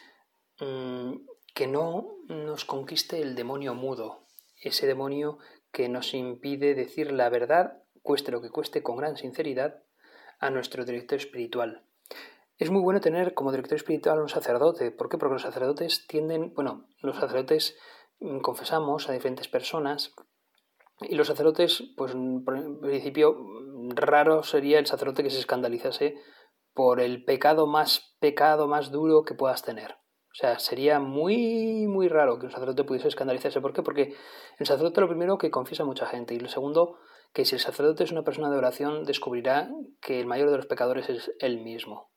mm, 0.60 1.14
que 1.54 1.68
no 1.68 2.18
nos 2.28 2.66
conquiste 2.66 3.22
el 3.22 3.36
demonio 3.36 3.74
mudo, 3.74 4.28
ese 4.62 4.88
demonio 4.88 5.38
que 5.72 5.90
nos 5.90 6.14
impide 6.14 6.76
decir 6.76 7.12
la 7.12 7.30
verdad, 7.30 7.84
cueste 8.02 8.32
lo 8.32 8.42
que 8.42 8.50
cueste, 8.50 8.84
con 8.84 8.98
gran 8.98 9.18
sinceridad, 9.18 9.84
a 10.40 10.50
nuestro 10.50 10.86
director 10.86 11.18
espiritual. 11.18 11.84
Es 12.58 12.72
muy 12.72 12.82
bueno 12.82 13.00
tener 13.00 13.34
como 13.34 13.52
director 13.52 13.78
espiritual 13.78 14.20
un 14.20 14.30
sacerdote. 14.30 14.92
¿Por 14.92 15.10
qué? 15.10 15.18
Porque 15.18 15.34
los 15.34 15.44
sacerdotes 15.44 16.06
tienden, 16.08 16.54
bueno, 16.54 16.88
los 17.02 17.16
sacerdotes 17.16 17.78
mm, 18.20 18.40
confesamos 18.40 19.08
a 19.10 19.14
diferentes 19.14 19.48
personas 19.48 20.14
y 21.02 21.16
los 21.16 21.28
sacerdotes, 21.28 21.84
pues 21.96 22.14
en 22.14 22.44
principio, 22.44 23.38
raro 23.96 24.44
sería 24.44 24.80
el 24.80 24.86
sacerdote 24.86 25.24
que 25.24 25.30
se 25.30 25.40
escandalizase 25.40 26.18
por 26.80 27.02
el 27.02 27.26
pecado 27.26 27.68
más 27.68 28.16
pecado 28.22 28.66
más 28.70 28.90
duro 28.90 29.26
que 29.26 29.34
puedas 29.34 29.64
tener. 29.64 29.98
O 30.32 30.34
sea, 30.34 30.60
sería 30.60 31.02
muy, 31.02 31.88
muy 31.90 32.08
raro 32.08 32.40
que 32.40 32.46
un 32.46 32.54
sacerdote 32.54 32.86
pudiese 32.86 33.10
escandalizarse. 33.10 33.60
¿Por 33.60 33.74
qué? 33.74 33.84
Porque 33.84 34.16
el 34.58 34.66
sacerdote 34.66 35.02
lo 35.02 35.10
primero 35.10 35.38
que 35.38 35.52
confiesa 35.52 35.84
a 35.84 35.86
mucha 35.86 36.06
gente 36.06 36.36
y 36.36 36.40
lo 36.40 36.48
segundo 36.48 36.98
que 37.34 37.44
si 37.44 37.56
el 37.56 37.60
sacerdote 37.60 38.06
es 38.06 38.14
una 38.14 38.24
persona 38.24 38.50
de 38.50 38.58
oración 38.58 39.04
descubrirá 39.04 39.70
que 40.00 40.22
el 40.22 40.26
mayor 40.26 40.52
de 40.52 40.56
los 40.56 40.68
pecadores 40.68 41.10
es 41.10 41.34
él 41.40 41.60
mismo. 41.60 42.14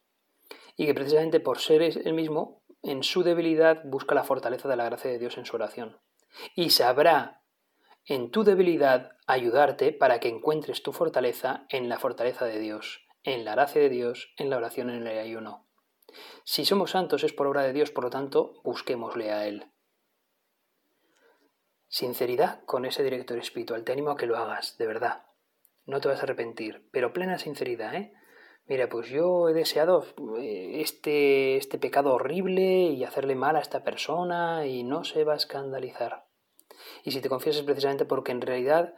Y 0.76 0.86
que 0.86 0.94
precisamente 0.94 1.40
por 1.40 1.58
ser 1.58 1.82
él 1.82 2.14
mismo, 2.14 2.62
en 2.84 3.02
su 3.02 3.24
debilidad 3.24 3.82
busca 3.84 4.14
la 4.14 4.22
fortaleza 4.22 4.68
de 4.68 4.76
la 4.76 4.84
gracia 4.84 5.10
de 5.10 5.18
Dios 5.18 5.38
en 5.38 5.44
su 5.44 5.56
oración. 5.56 5.98
Y 6.54 6.70
sabrá 6.70 7.42
en 8.06 8.30
tu 8.30 8.44
debilidad 8.44 9.10
ayudarte 9.26 9.92
para 9.92 10.20
que 10.20 10.28
encuentres 10.28 10.84
tu 10.84 10.92
fortaleza 10.92 11.66
en 11.68 11.88
la 11.88 11.98
fortaleza 11.98 12.44
de 12.44 12.60
Dios, 12.60 13.00
en 13.24 13.44
la 13.44 13.52
gracia 13.52 13.80
de 13.80 13.88
Dios, 13.88 14.32
en 14.36 14.50
la 14.50 14.56
oración, 14.56 14.90
en 14.90 15.06
el 15.06 15.18
ayuno. 15.18 15.66
Si 16.44 16.64
somos 16.64 16.90
santos 16.90 17.24
es 17.24 17.32
por 17.32 17.46
obra 17.46 17.62
de 17.62 17.72
Dios, 17.72 17.90
por 17.90 18.04
lo 18.04 18.10
tanto, 18.10 18.60
busquémosle 18.64 19.32
a 19.32 19.46
Él. 19.46 19.70
Sinceridad 21.88 22.64
con 22.64 22.84
ese 22.84 23.02
director 23.02 23.38
espiritual. 23.38 23.84
Te 23.84 23.92
animo 23.92 24.10
a 24.10 24.16
que 24.16 24.26
lo 24.26 24.36
hagas, 24.36 24.76
de 24.78 24.86
verdad. 24.86 25.26
No 25.84 26.00
te 26.00 26.08
vas 26.08 26.20
a 26.20 26.22
arrepentir, 26.22 26.88
pero 26.90 27.12
plena 27.12 27.38
sinceridad, 27.38 27.94
¿eh? 27.94 28.14
Mira, 28.66 28.88
pues 28.88 29.08
yo 29.08 29.48
he 29.48 29.52
deseado 29.52 30.06
eh, 30.38 30.80
este, 30.80 31.56
este 31.56 31.78
pecado 31.78 32.14
horrible 32.14 32.62
y 32.62 33.04
hacerle 33.04 33.34
mal 33.34 33.56
a 33.56 33.60
esta 33.60 33.82
persona 33.82 34.66
y 34.66 34.84
no 34.84 35.04
se 35.04 35.24
va 35.24 35.32
a 35.32 35.36
escandalizar. 35.36 36.26
Y 37.04 37.10
si 37.10 37.20
te 37.20 37.28
confiesas 37.28 37.62
precisamente 37.62 38.04
porque 38.04 38.32
en 38.32 38.40
realidad 38.40 38.94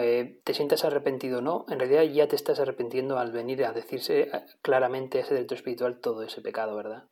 eh, 0.00 0.40
te 0.44 0.54
sientas 0.54 0.84
arrepentido 0.84 1.38
o 1.38 1.42
no, 1.42 1.66
en 1.68 1.78
realidad 1.78 2.02
ya 2.02 2.28
te 2.28 2.36
estás 2.36 2.60
arrepintiendo 2.60 3.18
al 3.18 3.32
venir 3.32 3.64
a 3.64 3.72
decirse 3.72 4.22
eh, 4.22 4.30
claramente 4.62 5.20
ese 5.20 5.34
director 5.34 5.56
espiritual 5.56 6.00
todo 6.00 6.22
ese 6.22 6.40
pecado, 6.40 6.76
¿verdad? 6.76 7.04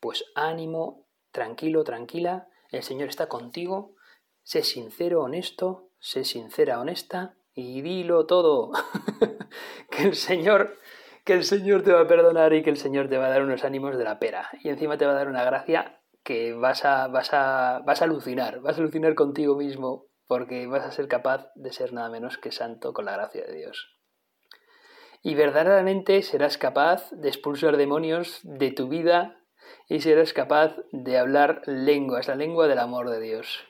Pues 0.00 0.24
ánimo, 0.34 1.06
tranquilo, 1.32 1.84
tranquila, 1.84 2.48
el 2.70 2.82
Señor 2.82 3.08
está 3.08 3.28
contigo, 3.28 3.94
sé 4.42 4.62
sincero, 4.62 5.22
honesto, 5.22 5.90
sé 5.98 6.24
sincera, 6.24 6.80
honesta 6.80 7.36
y 7.54 7.82
dilo 7.82 8.26
todo. 8.26 8.72
que 9.90 10.02
el 10.04 10.14
Señor 10.14 10.78
que 11.24 11.34
el 11.34 11.44
Señor 11.44 11.82
te 11.82 11.92
va 11.92 12.00
a 12.00 12.08
perdonar 12.08 12.52
y 12.54 12.62
que 12.62 12.70
el 12.70 12.76
Señor 12.76 13.08
te 13.08 13.18
va 13.18 13.26
a 13.26 13.30
dar 13.30 13.42
unos 13.42 13.64
ánimos 13.64 13.96
de 13.96 14.04
la 14.04 14.18
pera 14.18 14.48
y 14.62 14.68
encima 14.68 14.96
te 14.96 15.06
va 15.06 15.12
a 15.12 15.16
dar 15.16 15.28
una 15.28 15.44
gracia 15.44 16.00
que 16.22 16.54
vas 16.54 16.84
a 16.84 17.08
vas 17.08 17.32
a 17.32 17.82
vas 17.84 18.02
a 18.02 18.04
alucinar, 18.04 18.60
vas 18.60 18.76
a 18.76 18.80
alucinar 18.80 19.14
contigo 19.14 19.56
mismo 19.56 20.09
porque 20.30 20.68
vas 20.68 20.84
a 20.84 20.92
ser 20.92 21.08
capaz 21.08 21.50
de 21.56 21.72
ser 21.72 21.92
nada 21.92 22.08
menos 22.08 22.38
que 22.38 22.52
santo 22.52 22.92
con 22.92 23.04
la 23.04 23.14
gracia 23.14 23.44
de 23.44 23.52
Dios. 23.52 23.98
Y 25.24 25.34
verdaderamente 25.34 26.22
serás 26.22 26.56
capaz 26.56 27.10
de 27.10 27.26
expulsar 27.26 27.76
demonios 27.76 28.38
de 28.44 28.70
tu 28.70 28.86
vida 28.86 29.40
y 29.88 30.02
serás 30.02 30.32
capaz 30.32 30.76
de 30.92 31.18
hablar 31.18 31.62
lenguas, 31.66 32.28
la 32.28 32.36
lengua 32.36 32.68
del 32.68 32.78
amor 32.78 33.10
de 33.10 33.18
Dios. 33.18 33.66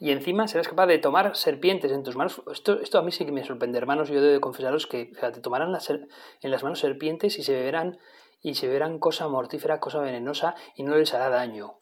Y 0.00 0.10
encima 0.10 0.48
serás 0.48 0.68
capaz 0.68 0.86
de 0.86 0.96
tomar 0.96 1.36
serpientes 1.36 1.92
en 1.92 2.02
tus 2.02 2.16
manos. 2.16 2.40
Esto, 2.50 2.80
esto 2.80 2.98
a 2.98 3.02
mí 3.02 3.12
sí 3.12 3.26
que 3.26 3.32
me 3.32 3.44
sorprende, 3.44 3.76
hermanos. 3.76 4.08
Yo 4.08 4.22
debo 4.22 4.40
confesaros 4.40 4.86
que 4.86 5.12
te 5.20 5.40
tomarán 5.42 5.68
en 5.68 6.50
las 6.50 6.62
manos 6.62 6.78
serpientes 6.78 7.38
y 7.38 7.42
se 7.42 7.52
beberán 7.52 7.98
y 8.40 8.54
se 8.54 8.68
verán 8.68 8.98
cosa 8.98 9.28
mortífera, 9.28 9.80
cosa 9.80 10.00
venenosa 10.00 10.54
y 10.76 10.82
no 10.82 10.96
les 10.96 11.12
hará 11.12 11.28
daño. 11.28 11.80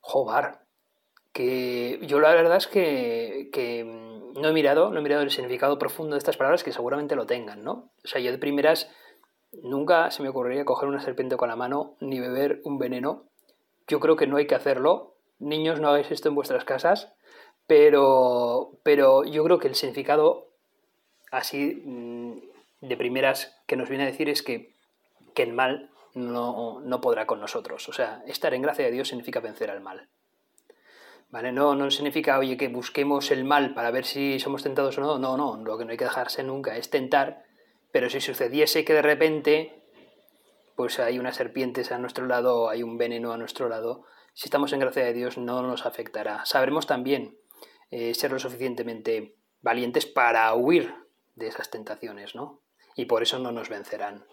Jobar, 0.00 0.63
que 1.34 1.98
yo 2.06 2.20
la 2.20 2.32
verdad 2.32 2.56
es 2.56 2.68
que, 2.68 3.50
que 3.52 3.84
no 3.84 4.48
he 4.48 4.52
mirado, 4.52 4.90
no 4.90 5.00
he 5.00 5.02
mirado 5.02 5.22
el 5.22 5.30
significado 5.30 5.78
profundo 5.78 6.14
de 6.14 6.18
estas 6.18 6.36
palabras 6.36 6.62
que 6.62 6.72
seguramente 6.72 7.16
lo 7.16 7.26
tengan, 7.26 7.64
¿no? 7.64 7.90
O 8.04 8.08
sea, 8.08 8.20
yo 8.20 8.30
de 8.30 8.38
primeras 8.38 8.88
nunca 9.62 10.12
se 10.12 10.22
me 10.22 10.28
ocurriría 10.28 10.64
coger 10.64 10.88
una 10.88 11.00
serpiente 11.00 11.36
con 11.36 11.48
la 11.48 11.56
mano 11.56 11.96
ni 12.00 12.20
beber 12.20 12.60
un 12.64 12.78
veneno. 12.78 13.24
Yo 13.88 13.98
creo 13.98 14.16
que 14.16 14.28
no 14.28 14.36
hay 14.36 14.46
que 14.46 14.54
hacerlo. 14.54 15.16
Niños, 15.40 15.80
no 15.80 15.88
hagáis 15.88 16.10
esto 16.12 16.28
en 16.28 16.36
vuestras 16.36 16.64
casas. 16.64 17.12
Pero, 17.66 18.78
pero 18.84 19.24
yo 19.24 19.42
creo 19.42 19.58
que 19.58 19.68
el 19.68 19.74
significado 19.74 20.48
así 21.32 21.82
mm, 21.84 22.38
de 22.80 22.96
primeras 22.96 23.60
que 23.66 23.76
nos 23.76 23.88
viene 23.88 24.04
a 24.04 24.08
decir 24.08 24.28
es 24.28 24.42
que, 24.42 24.72
que 25.34 25.42
el 25.42 25.52
mal 25.52 25.90
no, 26.14 26.80
no 26.80 27.00
podrá 27.00 27.26
con 27.26 27.40
nosotros. 27.40 27.88
O 27.88 27.92
sea, 27.92 28.22
estar 28.26 28.54
en 28.54 28.62
gracia 28.62 28.84
de 28.84 28.92
Dios 28.92 29.08
significa 29.08 29.40
vencer 29.40 29.70
al 29.70 29.80
mal. 29.80 30.08
¿Vale? 31.34 31.50
No, 31.50 31.74
no 31.74 31.90
significa, 31.90 32.38
oye, 32.38 32.56
que 32.56 32.68
busquemos 32.68 33.32
el 33.32 33.42
mal 33.42 33.74
para 33.74 33.90
ver 33.90 34.04
si 34.04 34.38
somos 34.38 34.62
tentados 34.62 34.96
o 34.98 35.00
no. 35.00 35.18
No, 35.18 35.36
no, 35.36 35.56
lo 35.64 35.76
que 35.76 35.84
no 35.84 35.90
hay 35.90 35.96
que 35.96 36.04
dejarse 36.04 36.44
nunca 36.44 36.76
es 36.76 36.90
tentar, 36.90 37.42
pero 37.90 38.08
si 38.08 38.20
sucediese 38.20 38.84
que 38.84 38.94
de 38.94 39.02
repente 39.02 39.82
pues 40.76 41.00
hay 41.00 41.18
unas 41.18 41.34
serpientes 41.34 41.90
a 41.90 41.98
nuestro 41.98 42.26
lado, 42.26 42.68
hay 42.68 42.84
un 42.84 42.98
veneno 42.98 43.32
a 43.32 43.36
nuestro 43.36 43.68
lado, 43.68 44.04
si 44.32 44.46
estamos 44.46 44.72
en 44.72 44.78
gracia 44.78 45.04
de 45.04 45.12
Dios 45.12 45.36
no 45.36 45.60
nos 45.62 45.86
afectará. 45.86 46.46
Sabremos 46.46 46.86
también 46.86 47.36
eh, 47.90 48.14
ser 48.14 48.30
lo 48.30 48.38
suficientemente 48.38 49.34
valientes 49.60 50.06
para 50.06 50.54
huir 50.54 50.94
de 51.34 51.48
esas 51.48 51.68
tentaciones, 51.68 52.36
¿no? 52.36 52.62
Y 52.94 53.06
por 53.06 53.24
eso 53.24 53.40
no 53.40 53.50
nos 53.50 53.68
vencerán. 53.68 54.24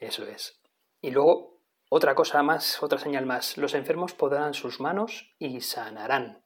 Eso 0.00 0.26
es. 0.26 0.60
Y 1.00 1.12
luego 1.12 1.53
otra 1.96 2.16
cosa 2.16 2.42
más, 2.42 2.82
otra 2.82 2.98
señal 2.98 3.24
más, 3.24 3.56
los 3.56 3.72
enfermos 3.72 4.14
pondrán 4.14 4.52
sus 4.52 4.80
manos 4.80 5.32
y 5.38 5.60
sanarán. 5.60 6.42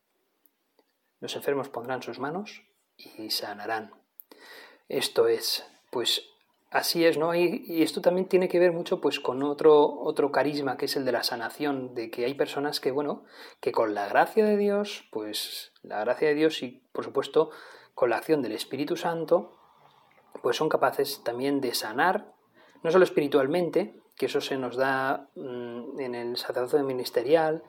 Los 1.20 1.36
enfermos 1.36 1.70
pondrán 1.70 2.02
sus 2.02 2.18
manos 2.18 2.64
y 2.98 3.30
sanarán. 3.30 3.94
Esto 4.90 5.26
es, 5.26 5.64
pues 5.90 6.28
así 6.70 7.06
es, 7.06 7.16
¿no? 7.16 7.34
Y, 7.34 7.82
esto 7.82 8.02
también 8.02 8.28
tiene 8.28 8.46
que 8.46 8.58
ver 8.58 8.72
mucho 8.72 9.00
pues 9.00 9.20
con 9.20 9.42
otro, 9.42 9.98
otro 10.02 10.30
carisma 10.30 10.76
que 10.76 10.84
es 10.84 10.96
el 10.96 11.06
de 11.06 11.12
la 11.12 11.22
sanación, 11.22 11.94
de 11.94 12.10
que 12.10 12.26
hay 12.26 12.34
personas 12.34 12.78
que, 12.78 12.90
bueno, 12.90 13.24
que 13.60 13.72
con 13.72 13.94
la 13.94 14.06
gracia 14.06 14.44
de 14.44 14.58
Dios, 14.58 15.08
pues 15.10 15.72
la 15.80 16.00
gracia 16.00 16.28
de 16.28 16.34
Dios 16.34 16.62
y 16.62 16.82
por 16.92 17.04
supuesto 17.04 17.52
con 17.94 18.10
la 18.10 18.18
acción 18.18 18.42
del 18.42 18.52
Espíritu 18.52 18.96
Santo, 18.96 19.56
pues 20.42 20.58
son 20.58 20.68
capaces 20.68 21.24
también 21.24 21.62
de 21.62 21.72
sanar, 21.72 22.34
no 22.82 22.90
solo 22.90 23.04
espiritualmente, 23.04 23.98
que 24.18 24.26
eso 24.26 24.40
se 24.40 24.58
nos 24.58 24.76
da 24.76 25.30
mm, 25.36 26.00
en 26.00 26.14
el 26.14 26.36
sacerdocio 26.36 26.82
ministerial, 26.82 27.62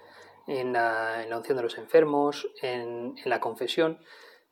en 0.47 0.73
la, 0.73 1.25
unción 1.31 1.57
de 1.57 1.63
los 1.63 1.77
enfermos, 1.77 2.49
en, 2.61 3.15
en, 3.23 3.29
la 3.29 3.39
confesión, 3.39 3.99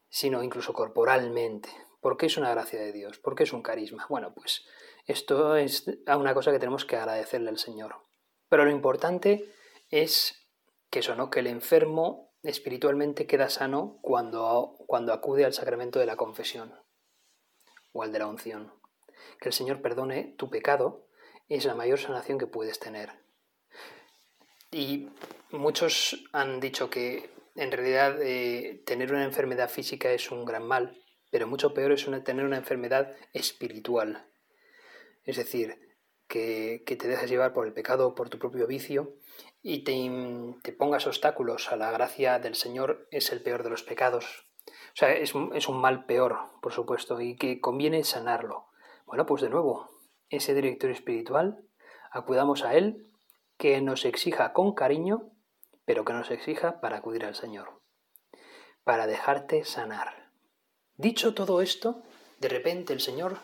sino 0.08 0.44
incluso 0.44 0.74
corporalmente. 0.74 1.70
¿Por 2.00 2.16
qué 2.16 2.27
es 2.27 2.38
una 2.38 2.51
gracia 2.51 2.80
de 2.80 2.94
Dios? 2.94 3.18
¿Por 3.18 3.36
qué 3.36 3.44
es 3.44 3.51
un 3.51 3.63
carisma? 3.63 4.06
Bueno, 4.08 4.34
pues 4.34 4.63
esto 5.08 5.56
es 5.56 5.86
una 6.08 6.34
cosa 6.34 6.51
que 6.51 6.60
tenemos 6.60 6.86
que 6.86 6.98
agradecerle 6.98 7.50
al 7.50 7.58
Señor. 7.58 7.96
Pero 8.48 8.63
lo 8.63 8.72
importante 8.72 9.51
es 9.89 10.48
que 10.92 11.00
eso, 11.00 11.16
¿no? 11.16 11.32
Que 11.32 11.39
el 11.39 11.48
enfermo 11.48 12.36
espiritualmente 12.44 13.25
queda 13.25 13.50
sano 13.50 13.98
cuando, 14.01 14.75
cuando 14.86 15.13
acude 15.13 15.46
al 15.46 15.54
sacramento 15.54 16.00
de 16.00 16.06
la 16.06 16.16
confesión 16.16 16.74
o 17.92 18.04
al 18.04 18.12
de 18.12 18.20
la 18.20 18.27
unción. 18.27 18.74
Que 19.39 19.50
el 19.50 19.54
Señor 19.54 19.82
perdone 19.82 20.36
tu 20.38 20.50
pecado 20.50 21.07
es 21.56 21.66
la 21.66 21.76
mayor 21.76 22.00
sanación 22.00 22.38
que 22.38 22.48
puedes 22.48 22.80
tener. 22.80 23.12
Y 24.72 25.10
muchos 25.52 26.26
han 26.34 26.60
dicho 26.60 26.90
que 26.90 27.30
en 27.56 27.72
realidad 27.72 28.22
eh, 28.22 28.84
tener 28.86 29.12
una 29.12 29.24
enfermedad 29.24 29.70
física 29.70 30.12
es 30.12 30.30
un 30.32 30.46
gran 30.46 30.64
mal, 30.64 31.02
pero 31.32 31.48
mucho 31.48 31.74
peor 31.74 31.92
es 31.94 32.06
tener 32.24 32.46
una 32.46 32.58
enfermedad 32.58 33.16
espiritual. 33.34 34.28
Es 35.24 35.38
decir, 35.38 35.80
que, 36.28 36.84
te 36.86 37.08
dejes 37.08 37.30
llevar 37.30 37.54
por 37.54 37.66
el 37.66 37.74
pecado, 37.74 38.16
por 38.16 38.30
tu 38.30 38.38
propio 38.40 38.68
vicio, 38.68 39.16
y 39.62 39.84
te, 39.84 39.94
te, 40.62 40.74
pongas 40.74 41.08
obstáculos 41.08 41.72
a 41.72 41.78
la 41.78 41.92
gracia 41.92 42.40
del 42.40 42.56
Señor 42.56 43.08
es 43.12 43.32
el 43.32 43.42
peor 43.42 43.64
de 43.64 43.70
los 43.70 43.84
pecados. 43.84 44.46
O 44.68 44.96
sea, 44.96 45.14
es, 45.14 45.34
es 45.54 45.68
un 45.68 45.82
mal 45.82 46.06
peor, 46.06 46.38
por 46.62 46.74
supuesto, 46.74 47.20
y 47.22 47.36
que 47.36 47.60
conviene 47.60 48.04
sanarlo. 48.04 48.68
Bueno, 49.06 49.26
pues 49.26 49.42
de 49.42 49.50
nuevo, 49.50 49.90
ese 50.30 50.54
director 50.54 50.90
espiritual, 50.90 51.60
acudamos 52.12 52.63
a 52.63 52.76
Él, 52.76 53.08
que 53.58 53.82
nos 53.82 54.06
exija 54.06 54.54
con 54.54 54.74
cariño, 54.74 55.32
pero 55.86 56.06
que 56.06 56.13
nos 56.13 56.32
exija 56.32 56.80
para 56.82 56.98
acudir 56.98 57.26
al 57.26 57.36
Señor, 57.36 57.82
para 58.84 59.08
dejarte 59.08 59.63
sanar. 59.66 60.30
Dicho 60.96 61.34
todo 61.34 61.62
esto, 61.62 62.04
de 62.40 62.50
repente 62.50 62.94
el 62.94 63.02
Señor, 63.02 63.40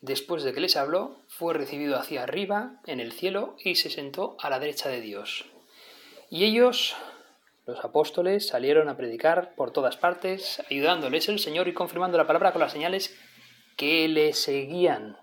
después 0.00 0.42
de 0.42 0.52
que 0.52 0.60
les 0.60 0.76
habló, 0.76 1.22
fue 1.28 1.54
recibido 1.54 1.98
hacia 1.98 2.22
arriba, 2.22 2.80
en 2.86 3.00
el 3.00 3.12
cielo, 3.12 3.56
y 3.62 3.76
se 3.76 3.90
sentó 3.90 4.36
a 4.40 4.50
la 4.50 4.58
derecha 4.58 4.88
de 4.88 5.00
Dios. 5.00 5.46
Y 6.30 6.44
ellos, 6.44 6.96
los 7.66 7.84
apóstoles, 7.84 8.48
salieron 8.48 8.88
a 8.88 8.96
predicar 8.96 9.54
por 9.54 9.72
todas 9.72 9.96
partes, 9.96 10.62
ayudándoles 10.70 11.28
el 11.28 11.38
Señor 11.38 11.68
y 11.68 11.74
confirmando 11.74 12.18
la 12.18 12.26
palabra 12.26 12.52
con 12.52 12.60
las 12.60 12.72
señales 12.72 13.16
que 13.76 14.08
le 14.08 14.32
seguían. 14.32 15.18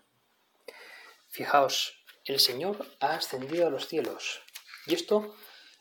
Fijaos, 1.34 1.96
el 2.26 2.40
Señor 2.40 2.86
ha 3.00 3.16
ascendido 3.16 3.66
a 3.66 3.72
los 3.72 3.88
cielos. 3.88 4.44
Y 4.86 4.94
esto, 4.94 5.34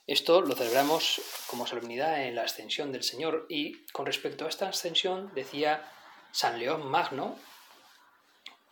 esto 0.06 0.40
lo 0.40 0.54
celebramos 0.54 1.20
como 1.46 1.66
solemnidad 1.66 2.24
en 2.24 2.36
la 2.36 2.44
ascensión 2.44 2.90
del 2.90 3.02
Señor. 3.02 3.44
Y 3.50 3.84
con 3.88 4.06
respecto 4.06 4.46
a 4.46 4.48
esta 4.48 4.70
ascensión, 4.70 5.30
decía 5.34 5.86
San 6.30 6.58
León 6.58 6.86
Magno, 6.90 7.36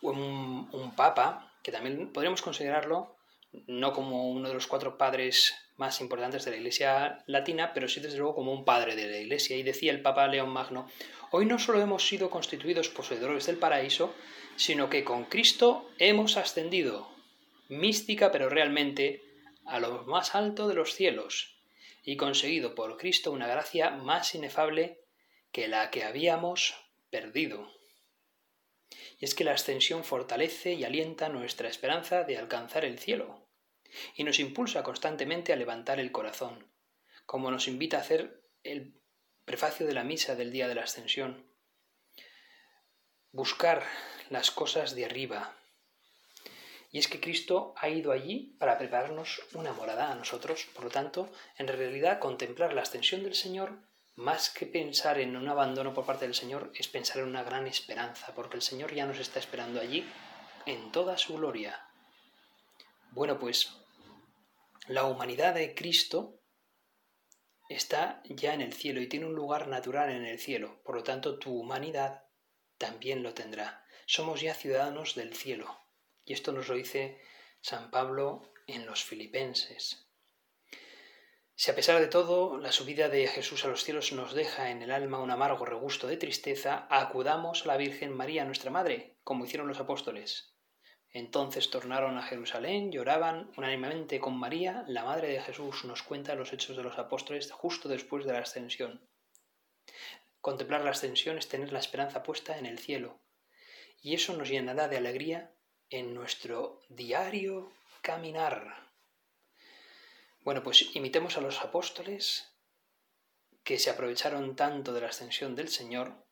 un, 0.01 0.69
un 0.71 0.95
papa, 0.95 1.53
que 1.61 1.71
también 1.71 2.11
podríamos 2.11 2.41
considerarlo 2.41 3.15
no 3.67 3.93
como 3.93 4.31
uno 4.31 4.47
de 4.47 4.55
los 4.55 4.65
cuatro 4.65 4.97
padres 4.97 5.53
más 5.77 6.01
importantes 6.01 6.45
de 6.45 6.51
la 6.51 6.57
Iglesia 6.57 7.23
latina, 7.27 7.73
pero 7.75 7.89
sí 7.89 7.99
desde 7.99 8.17
luego 8.17 8.33
como 8.33 8.53
un 8.53 8.65
padre 8.65 8.95
de 8.95 9.07
la 9.07 9.17
Iglesia. 9.17 9.55
Y 9.55 9.61
decía 9.61 9.91
el 9.91 10.01
Papa 10.01 10.27
León 10.27 10.49
Magno, 10.49 10.87
hoy 11.29 11.45
no 11.45 11.59
solo 11.59 11.79
hemos 11.79 12.07
sido 12.07 12.31
constituidos 12.31 12.89
poseedores 12.89 13.45
del 13.45 13.57
paraíso, 13.57 14.15
sino 14.55 14.89
que 14.89 15.03
con 15.03 15.25
Cristo 15.25 15.89
hemos 15.97 16.37
ascendido, 16.37 17.09
mística 17.67 18.31
pero 18.31 18.49
realmente, 18.49 19.23
a 19.65 19.79
lo 19.79 20.03
más 20.03 20.35
alto 20.35 20.67
de 20.67 20.75
los 20.75 20.93
cielos, 20.93 21.57
y 22.03 22.17
conseguido 22.17 22.75
por 22.75 22.97
Cristo 22.97 23.31
una 23.31 23.47
gracia 23.47 23.91
más 23.91 24.35
inefable 24.35 24.99
que 25.51 25.67
la 25.67 25.91
que 25.91 26.03
habíamos 26.03 26.75
perdido. 27.09 27.71
Y 29.19 29.25
es 29.25 29.35
que 29.35 29.43
la 29.43 29.53
ascensión 29.53 30.03
fortalece 30.03 30.73
y 30.73 30.83
alienta 30.83 31.29
nuestra 31.29 31.69
esperanza 31.69 32.23
de 32.23 32.37
alcanzar 32.37 32.85
el 32.85 32.99
cielo, 32.99 33.47
y 34.15 34.23
nos 34.23 34.39
impulsa 34.39 34.83
constantemente 34.83 35.53
a 35.53 35.57
levantar 35.57 35.99
el 35.99 36.11
corazón, 36.11 36.67
como 37.25 37.51
nos 37.51 37.67
invita 37.67 37.97
a 37.97 38.01
hacer 38.01 38.41
el 38.63 38.93
prefacio 39.45 39.85
de 39.85 39.93
la 39.93 40.03
misa 40.03 40.35
del 40.35 40.51
día 40.51 40.67
de 40.67 40.75
la 40.75 40.83
ascensión. 40.83 41.45
Buscar 43.31 43.83
las 44.31 44.49
cosas 44.49 44.95
de 44.95 45.03
arriba. 45.03 45.53
Y 46.89 46.99
es 46.99 47.09
que 47.09 47.19
Cristo 47.19 47.73
ha 47.77 47.89
ido 47.89 48.13
allí 48.13 48.55
para 48.59 48.77
prepararnos 48.77 49.41
una 49.53 49.73
morada 49.73 50.09
a 50.09 50.15
nosotros. 50.15 50.67
Por 50.73 50.85
lo 50.85 50.89
tanto, 50.89 51.29
en 51.57 51.67
realidad, 51.67 52.19
contemplar 52.19 52.73
la 52.73 52.81
ascensión 52.81 53.23
del 53.23 53.35
Señor, 53.35 53.79
más 54.15 54.49
que 54.49 54.65
pensar 54.65 55.19
en 55.19 55.35
un 55.35 55.49
abandono 55.49 55.93
por 55.93 56.05
parte 56.05 56.25
del 56.25 56.35
Señor, 56.35 56.71
es 56.75 56.87
pensar 56.87 57.17
en 57.17 57.27
una 57.27 57.43
gran 57.43 57.67
esperanza, 57.67 58.33
porque 58.33 58.55
el 58.55 58.61
Señor 58.61 58.93
ya 58.93 59.05
nos 59.05 59.19
está 59.19 59.39
esperando 59.39 59.81
allí 59.81 60.09
en 60.65 60.93
toda 60.93 61.17
su 61.17 61.35
gloria. 61.35 61.87
Bueno, 63.11 63.37
pues 63.37 63.75
la 64.87 65.03
humanidad 65.05 65.55
de 65.55 65.75
Cristo 65.75 66.39
está 67.67 68.21
ya 68.23 68.53
en 68.53 68.61
el 68.61 68.71
cielo 68.71 69.01
y 69.01 69.07
tiene 69.07 69.25
un 69.25 69.35
lugar 69.35 69.67
natural 69.67 70.09
en 70.09 70.25
el 70.25 70.39
cielo. 70.39 70.81
Por 70.85 70.95
lo 70.95 71.03
tanto, 71.03 71.37
tu 71.37 71.53
humanidad 71.53 72.23
también 72.77 73.23
lo 73.23 73.33
tendrá 73.33 73.80
somos 74.11 74.41
ya 74.41 74.53
ciudadanos 74.53 75.15
del 75.15 75.33
cielo. 75.33 75.73
Y 76.25 76.33
esto 76.33 76.51
nos 76.51 76.67
lo 76.67 76.75
dice 76.75 77.21
San 77.61 77.91
Pablo 77.91 78.51
en 78.67 78.85
los 78.85 79.05
Filipenses. 79.05 80.05
Si 81.55 81.71
a 81.71 81.75
pesar 81.75 81.97
de 82.01 82.07
todo 82.07 82.57
la 82.57 82.73
subida 82.73 83.07
de 83.07 83.25
Jesús 83.27 83.63
a 83.63 83.69
los 83.69 83.85
cielos 83.85 84.11
nos 84.11 84.33
deja 84.33 84.69
en 84.69 84.81
el 84.81 84.91
alma 84.91 85.19
un 85.19 85.31
amargo 85.31 85.63
regusto 85.63 86.07
de 86.07 86.17
tristeza, 86.17 86.87
acudamos 86.89 87.63
a 87.63 87.67
la 87.67 87.77
Virgen 87.77 88.11
María, 88.11 88.43
nuestra 88.43 88.69
Madre, 88.69 89.15
como 89.23 89.45
hicieron 89.45 89.69
los 89.69 89.79
apóstoles. 89.79 90.57
Entonces 91.13 91.69
tornaron 91.69 92.17
a 92.17 92.23
Jerusalén, 92.23 92.91
lloraban 92.91 93.53
unánimemente 93.55 94.19
con 94.19 94.37
María, 94.37 94.83
la 94.89 95.05
Madre 95.05 95.29
de 95.29 95.41
Jesús 95.41 95.85
nos 95.85 96.03
cuenta 96.03 96.35
los 96.35 96.51
hechos 96.51 96.75
de 96.75 96.83
los 96.83 96.97
apóstoles 96.97 97.49
justo 97.49 97.87
después 97.87 98.25
de 98.25 98.33
la 98.33 98.39
ascensión. 98.39 99.07
Contemplar 100.41 100.83
la 100.83 100.91
ascensión 100.91 101.37
es 101.37 101.47
tener 101.47 101.71
la 101.71 101.79
esperanza 101.79 102.23
puesta 102.23 102.57
en 102.57 102.65
el 102.65 102.77
cielo, 102.77 103.20
y 104.01 104.15
eso 104.15 104.35
nos 104.35 104.49
llenará 104.49 104.87
de 104.87 104.97
alegría 104.97 105.53
en 105.89 106.13
nuestro 106.13 106.79
diario 106.89 107.71
caminar. 108.01 108.89
Bueno, 110.43 110.63
pues 110.63 110.95
imitemos 110.95 111.37
a 111.37 111.41
los 111.41 111.61
apóstoles 111.61 112.51
que 113.63 113.77
se 113.77 113.91
aprovecharon 113.91 114.55
tanto 114.55 114.91
de 114.91 115.01
la 115.01 115.09
ascensión 115.09 115.55
del 115.55 115.69
Señor, 115.69 116.25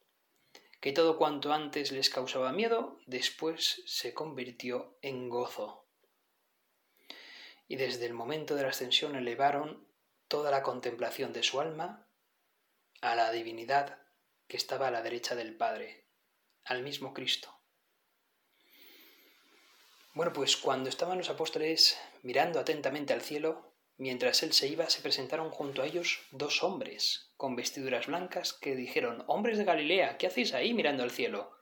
que 0.81 0.93
todo 0.93 1.17
cuanto 1.17 1.53
antes 1.53 1.91
les 1.91 2.09
causaba 2.09 2.51
miedo, 2.51 2.99
después 3.05 3.83
se 3.85 4.13
convirtió 4.13 4.97
en 5.01 5.29
gozo. 5.29 5.85
Y 7.67 7.75
desde 7.75 8.07
el 8.07 8.13
momento 8.13 8.55
de 8.55 8.63
la 8.63 8.69
ascensión 8.69 9.15
elevaron 9.15 9.87
toda 10.27 10.49
la 10.49 10.63
contemplación 10.63 11.33
de 11.33 11.43
su 11.43 11.59
alma 11.59 12.07
a 13.01 13.15
la 13.15 13.31
divinidad 13.31 14.01
que 14.47 14.57
estaba 14.57 14.87
a 14.87 14.91
la 14.91 15.03
derecha 15.03 15.35
del 15.35 15.55
Padre, 15.55 16.07
al 16.63 16.81
mismo 16.81 17.13
Cristo. 17.13 17.58
Bueno, 20.19 20.33
pues 20.33 20.57
cuando 20.57 20.89
estaban 20.89 21.17
los 21.17 21.29
apóstoles 21.29 21.97
mirando 22.23 22.59
atentamente 22.59 23.13
al 23.13 23.21
cielo, 23.21 23.71
mientras 23.95 24.43
él 24.43 24.51
se 24.51 24.67
iba, 24.67 24.89
se 24.89 25.01
presentaron 25.01 25.49
junto 25.49 25.81
a 25.81 25.85
ellos 25.85 26.19
dos 26.31 26.61
hombres 26.61 27.31
con 27.37 27.55
vestiduras 27.55 28.07
blancas 28.07 28.51
que 28.51 28.75
dijeron, 28.75 29.23
Hombres 29.27 29.57
de 29.57 29.63
Galilea, 29.63 30.17
¿qué 30.17 30.27
hacéis 30.27 30.53
ahí 30.53 30.73
mirando 30.73 31.03
al 31.03 31.11
cielo? 31.11 31.57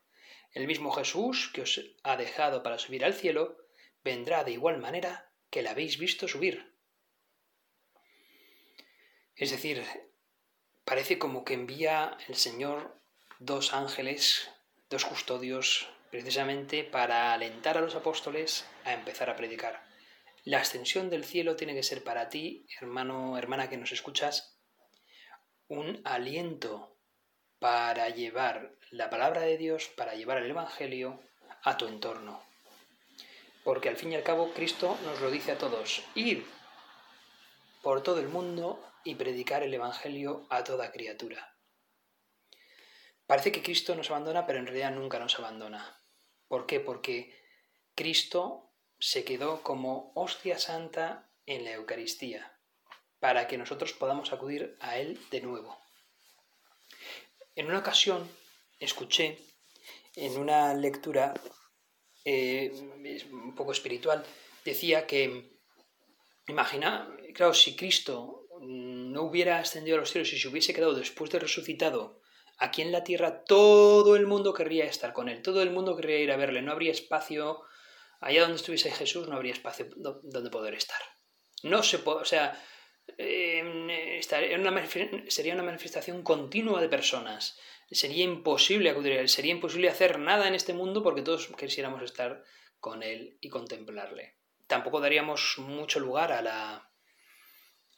El 0.54 0.66
mismo 0.66 0.92
Jesús 0.92 1.52
que 1.54 1.62
os 1.62 1.80
ha 2.02 2.18
dejado 2.18 2.64
para 2.64 2.80
subir 2.80 3.06
al 3.06 3.14
cielo, 3.14 3.60
vendrá 4.04 4.44
de 4.44 4.54
igual 4.54 4.80
manera 4.80 5.32
que 5.52 5.62
la 5.62 5.70
habéis 5.70 6.00
visto 6.00 6.28
subir. 6.28 6.74
Es 9.36 9.52
decir, 9.52 9.84
parece 10.84 11.20
como 11.20 11.46
que 11.46 11.54
envía 11.54 12.18
el 12.28 12.34
Señor 12.34 13.00
dos 13.38 13.76
ángeles, 13.76 14.50
dos 14.90 15.06
custodios, 15.06 15.88
precisamente 16.10 16.84
para 16.84 17.34
alentar 17.34 17.78
a 17.78 17.82
los 17.82 17.96
apóstoles 17.96 18.66
a 18.86 18.94
empezar 18.94 19.30
a 19.30 19.36
predicar. 19.36 19.84
La 20.44 20.60
ascensión 20.60 21.10
del 21.10 21.26
cielo 21.26 21.56
tiene 21.56 21.76
que 21.76 21.84
ser 21.84 22.04
para 22.04 22.30
ti, 22.30 22.66
hermano, 22.80 23.38
hermana 23.38 23.70
que 23.70 23.78
nos 23.78 23.92
escuchas, 23.92 24.58
un 25.68 26.02
aliento 26.06 26.98
para 27.60 28.10
llevar 28.10 28.72
la 28.92 29.10
palabra 29.10 29.42
de 29.42 29.58
Dios, 29.58 29.90
para 29.90 30.16
llevar 30.16 30.38
el 30.38 30.50
Evangelio 30.50 31.20
a 31.64 31.78
tu 31.78 31.88
entorno. 31.88 32.42
Porque 33.64 33.90
al 33.90 33.98
fin 33.98 34.14
y 34.14 34.16
al 34.16 34.24
cabo 34.24 34.54
Cristo 34.54 34.98
nos 35.04 35.20
lo 35.20 35.30
dice 35.30 35.52
a 35.52 35.58
todos, 35.58 36.02
ir 36.16 36.46
por 37.82 38.02
todo 38.02 38.20
el 38.20 38.30
mundo 38.30 38.82
y 39.04 39.16
predicar 39.16 39.64
el 39.64 39.74
Evangelio 39.74 40.46
a 40.50 40.64
toda 40.64 40.92
criatura. 40.92 41.57
Parece 43.28 43.52
que 43.52 43.62
Cristo 43.62 43.94
nos 43.94 44.10
abandona, 44.10 44.48
pero 44.48 44.60
en 44.60 44.68
realidad 44.68 44.92
nunca 44.92 45.20
nos 45.20 45.38
abandona. 45.38 46.02
¿Por 46.48 46.66
qué? 46.66 46.80
Porque 46.80 47.36
Cristo 47.94 48.72
se 49.00 49.26
quedó 49.26 49.62
como 49.62 50.14
hostia 50.16 50.58
santa 50.58 51.30
en 51.46 51.66
la 51.66 51.74
Eucaristía, 51.74 52.58
para 53.20 53.48
que 53.48 53.58
nosotros 53.58 53.92
podamos 53.92 54.32
acudir 54.32 54.78
a 54.80 54.98
Él 54.98 55.20
de 55.30 55.42
nuevo. 55.42 55.78
En 57.56 57.68
una 57.68 57.80
ocasión 57.80 58.30
escuché 58.80 59.38
en 60.16 60.38
una 60.38 60.74
lectura 60.74 61.34
eh, 62.24 62.72
un 63.30 63.56
poco 63.56 63.74
espiritual, 63.74 64.26
decía 64.64 65.06
que, 65.06 65.58
imagina, 66.48 67.14
claro, 67.34 67.54
si 67.54 67.76
Cristo 67.76 68.48
no 68.62 69.24
hubiera 69.24 69.60
ascendido 69.60 69.98
a 69.98 70.00
los 70.00 70.12
cielos 70.12 70.32
y 70.32 70.40
se 70.40 70.48
hubiese 70.48 70.74
quedado 70.74 70.94
después 70.94 71.30
de 71.30 71.40
resucitado 71.40 72.22
Aquí 72.58 72.82
en 72.82 72.92
la 72.92 73.04
tierra 73.04 73.44
todo 73.44 74.16
el 74.16 74.26
mundo 74.26 74.54
querría 74.54 74.86
estar 74.86 75.14
con 75.14 75.30
él, 75.30 75.42
todo 75.42 75.62
el 75.62 75.70
mundo 75.70 75.96
querría 75.96 76.20
ir 76.20 76.32
a 76.32 76.38
verle, 76.38 76.62
no 76.62 76.72
habría 76.72 76.92
espacio, 76.92 77.62
allá 78.20 78.42
donde 78.42 78.56
estuviese 78.56 78.92
Jesús 78.92 79.28
no 79.28 79.36
habría 79.36 79.54
espacio 79.54 79.88
donde 79.96 80.50
poder 80.50 80.74
estar. 80.74 81.00
No 81.64 81.84
se 81.84 82.00
puede, 82.00 82.22
o 82.22 82.26
sea, 82.26 82.60
em, 83.18 83.90
sería 84.22 84.58
una 85.54 85.64
manifestación 85.64 86.24
continua 86.24 86.82
de 86.82 86.90
personas. 86.90 87.60
Sería 87.92 88.24
imposible 88.24 88.90
acudir 88.90 89.14
a 89.14 89.22
él, 89.22 89.30
sería 89.30 89.52
imposible 89.52 89.90
hacer 89.90 90.20
nada 90.20 90.48
en 90.48 90.56
este 90.56 90.74
mundo 90.74 91.04
porque 91.04 91.22
todos 91.22 91.48
quisiéramos 91.58 92.02
estar 92.02 92.44
con 92.80 93.04
él 93.04 93.38
y 93.40 93.50
contemplarle. 93.50 94.38
Tampoco 94.68 95.00
daríamos 95.00 95.58
mucho 95.60 96.00
lugar 96.00 96.32
a 96.32 96.42
la, 96.42 96.92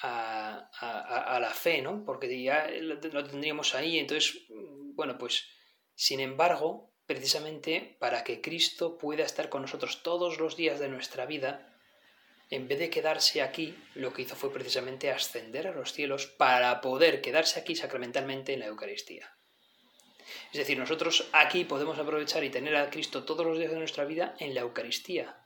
a, 0.01 1.39
la 1.41 1.51
fe, 1.51 1.81
¿no? 1.81 2.03
Porque 2.05 2.41
ya 2.41 2.67
lo, 2.69 2.99
tendríamos 2.99 3.75
ahí. 3.75 3.99
Entonces, 3.99 4.45
bueno, 4.49 5.17
pues, 5.17 5.47
sin 5.95 6.19
embargo, 6.19 6.93
precisamente 7.05 7.97
para 7.99 8.23
que 8.23 8.41
Cristo 8.41 8.97
pueda 8.97 9.23
estar 9.23 9.49
con 9.49 9.63
nosotros 9.63 10.03
todos 10.03 10.39
los 10.39 10.55
días 10.55 10.79
de 10.79 10.89
nuestra 10.89 11.25
vida, 11.25 11.75
en 12.49 12.67
vez 12.67 12.79
de 12.79 12.89
quedarse 12.89 13.41
aquí, 13.41 13.75
lo 13.93 14.13
que 14.13 14.23
hizo 14.23 14.35
fue 14.35 14.51
precisamente 14.51 15.11
ascender 15.11 15.67
a 15.67 15.71
los 15.73 15.93
cielos 15.93 16.25
para 16.27 16.81
poder 16.81 17.21
quedarse 17.21 17.59
aquí 17.59 17.75
sacramentalmente 17.75 18.53
en 18.53 18.61
la 18.61 18.67
Eucaristía. 18.67 19.35
Es 20.51 20.57
decir, 20.57 20.77
nosotros 20.77 21.27
aquí 21.31 21.63
podemos 21.63 21.97
aprovechar 21.99 22.43
y 22.43 22.49
tener 22.49 22.75
a 22.75 22.89
Cristo 22.89 23.23
todos 23.23 23.45
los 23.45 23.57
días 23.57 23.71
de 23.71 23.77
nuestra 23.77 24.05
vida 24.05 24.35
en 24.39 24.55
la 24.55 24.61
Eucaristía. 24.61 25.45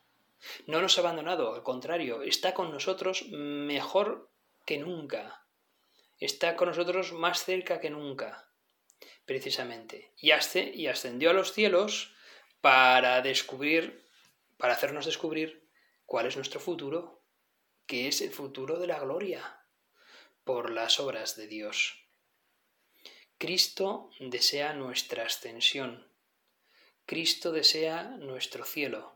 No 0.68 0.82
nos 0.82 0.98
ha 0.98 1.02
abandonado, 1.02 1.56
al 1.56 1.64
contrario, 1.64 2.22
está 2.22 2.54
con 2.54 2.72
nosotros 2.72 3.26
mejor 3.30 4.33
que 4.66 4.78
nunca. 4.78 5.46
Está 6.20 6.56
con 6.56 6.70
nosotros 6.70 7.12
más 7.14 7.44
cerca 7.44 7.80
que 7.80 7.90
nunca, 7.90 8.50
precisamente. 9.26 10.14
Y, 10.18 10.30
y 10.30 10.88
ascendió 10.88 11.30
a 11.30 11.34
los 11.34 11.54
cielos 11.54 12.14
para 12.62 13.22
descubrir, 13.22 14.06
para 14.58 14.74
hacernos 14.74 15.06
descubrir 15.06 15.68
cuál 16.06 16.28
es 16.28 16.36
nuestro 16.36 16.60
futuro, 16.60 17.22
que 17.86 18.08
es 18.08 18.22
el 18.22 18.32
futuro 18.32 18.80
de 18.80 18.88
la 18.88 19.00
gloria, 19.00 19.60
por 20.44 20.72
las 20.72 21.00
obras 21.00 21.36
de 21.36 21.48
Dios. 21.48 22.00
Cristo 23.38 24.10
desea 24.20 24.74
nuestra 24.74 25.26
ascensión. 25.26 26.08
Cristo 27.06 27.52
desea 27.52 28.04
nuestro 28.04 28.64
cielo. 28.64 29.14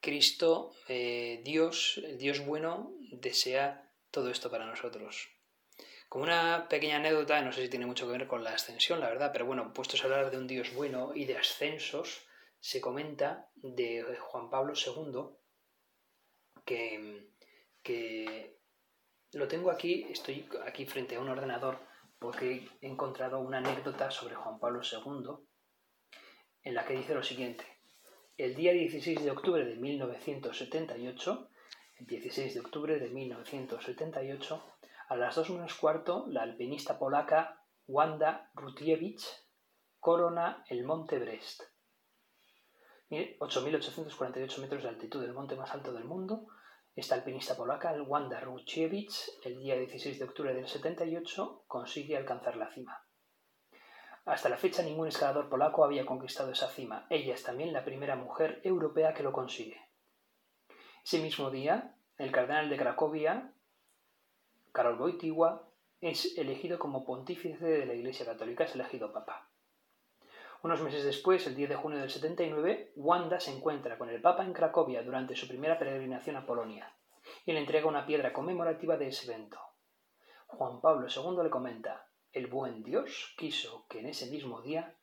Cristo, 0.00 0.74
eh, 0.88 1.42
Dios, 1.44 2.00
el 2.02 2.18
Dios 2.18 2.40
bueno, 2.44 2.92
desea 3.10 3.91
todo 4.12 4.30
esto 4.30 4.48
para 4.50 4.66
nosotros. 4.66 5.28
Como 6.08 6.24
una 6.24 6.68
pequeña 6.68 6.96
anécdota, 6.96 7.40
no 7.40 7.52
sé 7.52 7.62
si 7.62 7.68
tiene 7.68 7.86
mucho 7.86 8.06
que 8.06 8.12
ver 8.12 8.28
con 8.28 8.44
la 8.44 8.50
ascensión, 8.50 9.00
la 9.00 9.08
verdad, 9.08 9.30
pero 9.32 9.46
bueno, 9.46 9.72
puestos 9.72 10.02
a 10.02 10.04
hablar 10.04 10.30
de 10.30 10.38
un 10.38 10.46
Dios 10.46 10.72
bueno 10.74 11.12
y 11.14 11.24
de 11.24 11.38
ascensos, 11.38 12.24
se 12.60 12.80
comenta 12.80 13.50
de 13.56 14.04
Juan 14.20 14.50
Pablo 14.50 14.74
II 14.74 15.36
que, 16.64 17.30
que 17.82 18.58
lo 19.32 19.48
tengo 19.48 19.70
aquí, 19.70 20.06
estoy 20.10 20.48
aquí 20.66 20.86
frente 20.86 21.16
a 21.16 21.20
un 21.20 21.28
ordenador 21.28 21.80
porque 22.18 22.68
he 22.80 22.86
encontrado 22.86 23.40
una 23.40 23.58
anécdota 23.58 24.10
sobre 24.10 24.36
Juan 24.36 24.60
Pablo 24.60 24.82
II 24.84 25.44
en 26.62 26.74
la 26.74 26.86
que 26.86 26.94
dice 26.94 27.14
lo 27.14 27.22
siguiente. 27.22 27.64
El 28.36 28.54
día 28.54 28.72
16 28.72 29.24
de 29.24 29.30
octubre 29.30 29.64
de 29.64 29.76
1978, 29.76 31.50
16 32.06 32.54
de 32.54 32.60
octubre 32.60 32.98
de 32.98 33.08
1978, 33.10 34.64
a 35.08 35.16
las 35.16 35.36
2 35.36 35.50
menos 35.50 35.74
cuarto, 35.74 36.26
la 36.26 36.42
alpinista 36.42 36.98
polaca 36.98 37.62
Wanda 37.86 38.50
Rutiewicz 38.54 39.46
corona 40.00 40.64
el 40.68 40.84
monte 40.84 41.18
Brest. 41.18 41.62
8.848 43.10 44.58
metros 44.58 44.82
de 44.82 44.88
altitud, 44.88 45.22
el 45.22 45.32
monte 45.32 45.54
más 45.54 45.72
alto 45.72 45.92
del 45.92 46.04
mundo. 46.04 46.48
Esta 46.96 47.14
alpinista 47.14 47.56
polaca, 47.56 47.92
Wanda 48.02 48.40
Rutiewicz, 48.40 49.38
el 49.44 49.58
día 49.58 49.76
16 49.76 50.18
de 50.18 50.24
octubre 50.24 50.54
del 50.54 50.66
78, 50.66 51.64
consigue 51.68 52.16
alcanzar 52.16 52.56
la 52.56 52.72
cima. 52.72 53.06
Hasta 54.24 54.48
la 54.48 54.56
fecha 54.56 54.82
ningún 54.82 55.08
escalador 55.08 55.48
polaco 55.48 55.84
había 55.84 56.04
conquistado 56.04 56.50
esa 56.50 56.68
cima. 56.68 57.06
Ella 57.10 57.34
es 57.34 57.44
también 57.44 57.72
la 57.72 57.84
primera 57.84 58.16
mujer 58.16 58.60
europea 58.64 59.14
que 59.14 59.22
lo 59.22 59.32
consigue. 59.32 59.91
Ese 61.04 61.18
mismo 61.18 61.50
día, 61.50 61.96
el 62.16 62.30
cardenal 62.30 62.70
de 62.70 62.76
Cracovia, 62.76 63.52
Karol 64.72 65.00
Wojtyła, 65.00 65.68
es 66.00 66.38
elegido 66.38 66.78
como 66.78 67.04
pontífice 67.04 67.66
de 67.66 67.86
la 67.86 67.94
Iglesia 67.94 68.24
Católica, 68.24 68.64
es 68.64 68.74
elegido 68.74 69.12
papa. 69.12 69.48
Unos 70.62 70.80
meses 70.80 71.04
después, 71.04 71.44
el 71.48 71.56
10 71.56 71.70
de 71.70 71.76
junio 71.76 71.98
del 71.98 72.08
79, 72.08 72.92
Wanda 72.94 73.40
se 73.40 73.50
encuentra 73.50 73.98
con 73.98 74.10
el 74.10 74.22
Papa 74.22 74.44
en 74.44 74.52
Cracovia 74.52 75.02
durante 75.02 75.34
su 75.34 75.48
primera 75.48 75.76
peregrinación 75.76 76.36
a 76.36 76.46
Polonia 76.46 76.94
y 77.44 77.52
le 77.52 77.58
entrega 77.58 77.88
una 77.88 78.06
piedra 78.06 78.32
conmemorativa 78.32 78.96
de 78.96 79.08
ese 79.08 79.30
evento. 79.30 79.58
Juan 80.46 80.80
Pablo 80.80 81.08
II 81.08 81.42
le 81.42 81.50
comenta, 81.50 82.08
el 82.30 82.46
buen 82.46 82.84
Dios 82.84 83.34
quiso 83.36 83.86
que 83.88 83.98
en 83.98 84.06
ese 84.06 84.30
mismo 84.30 84.62
día 84.62 84.96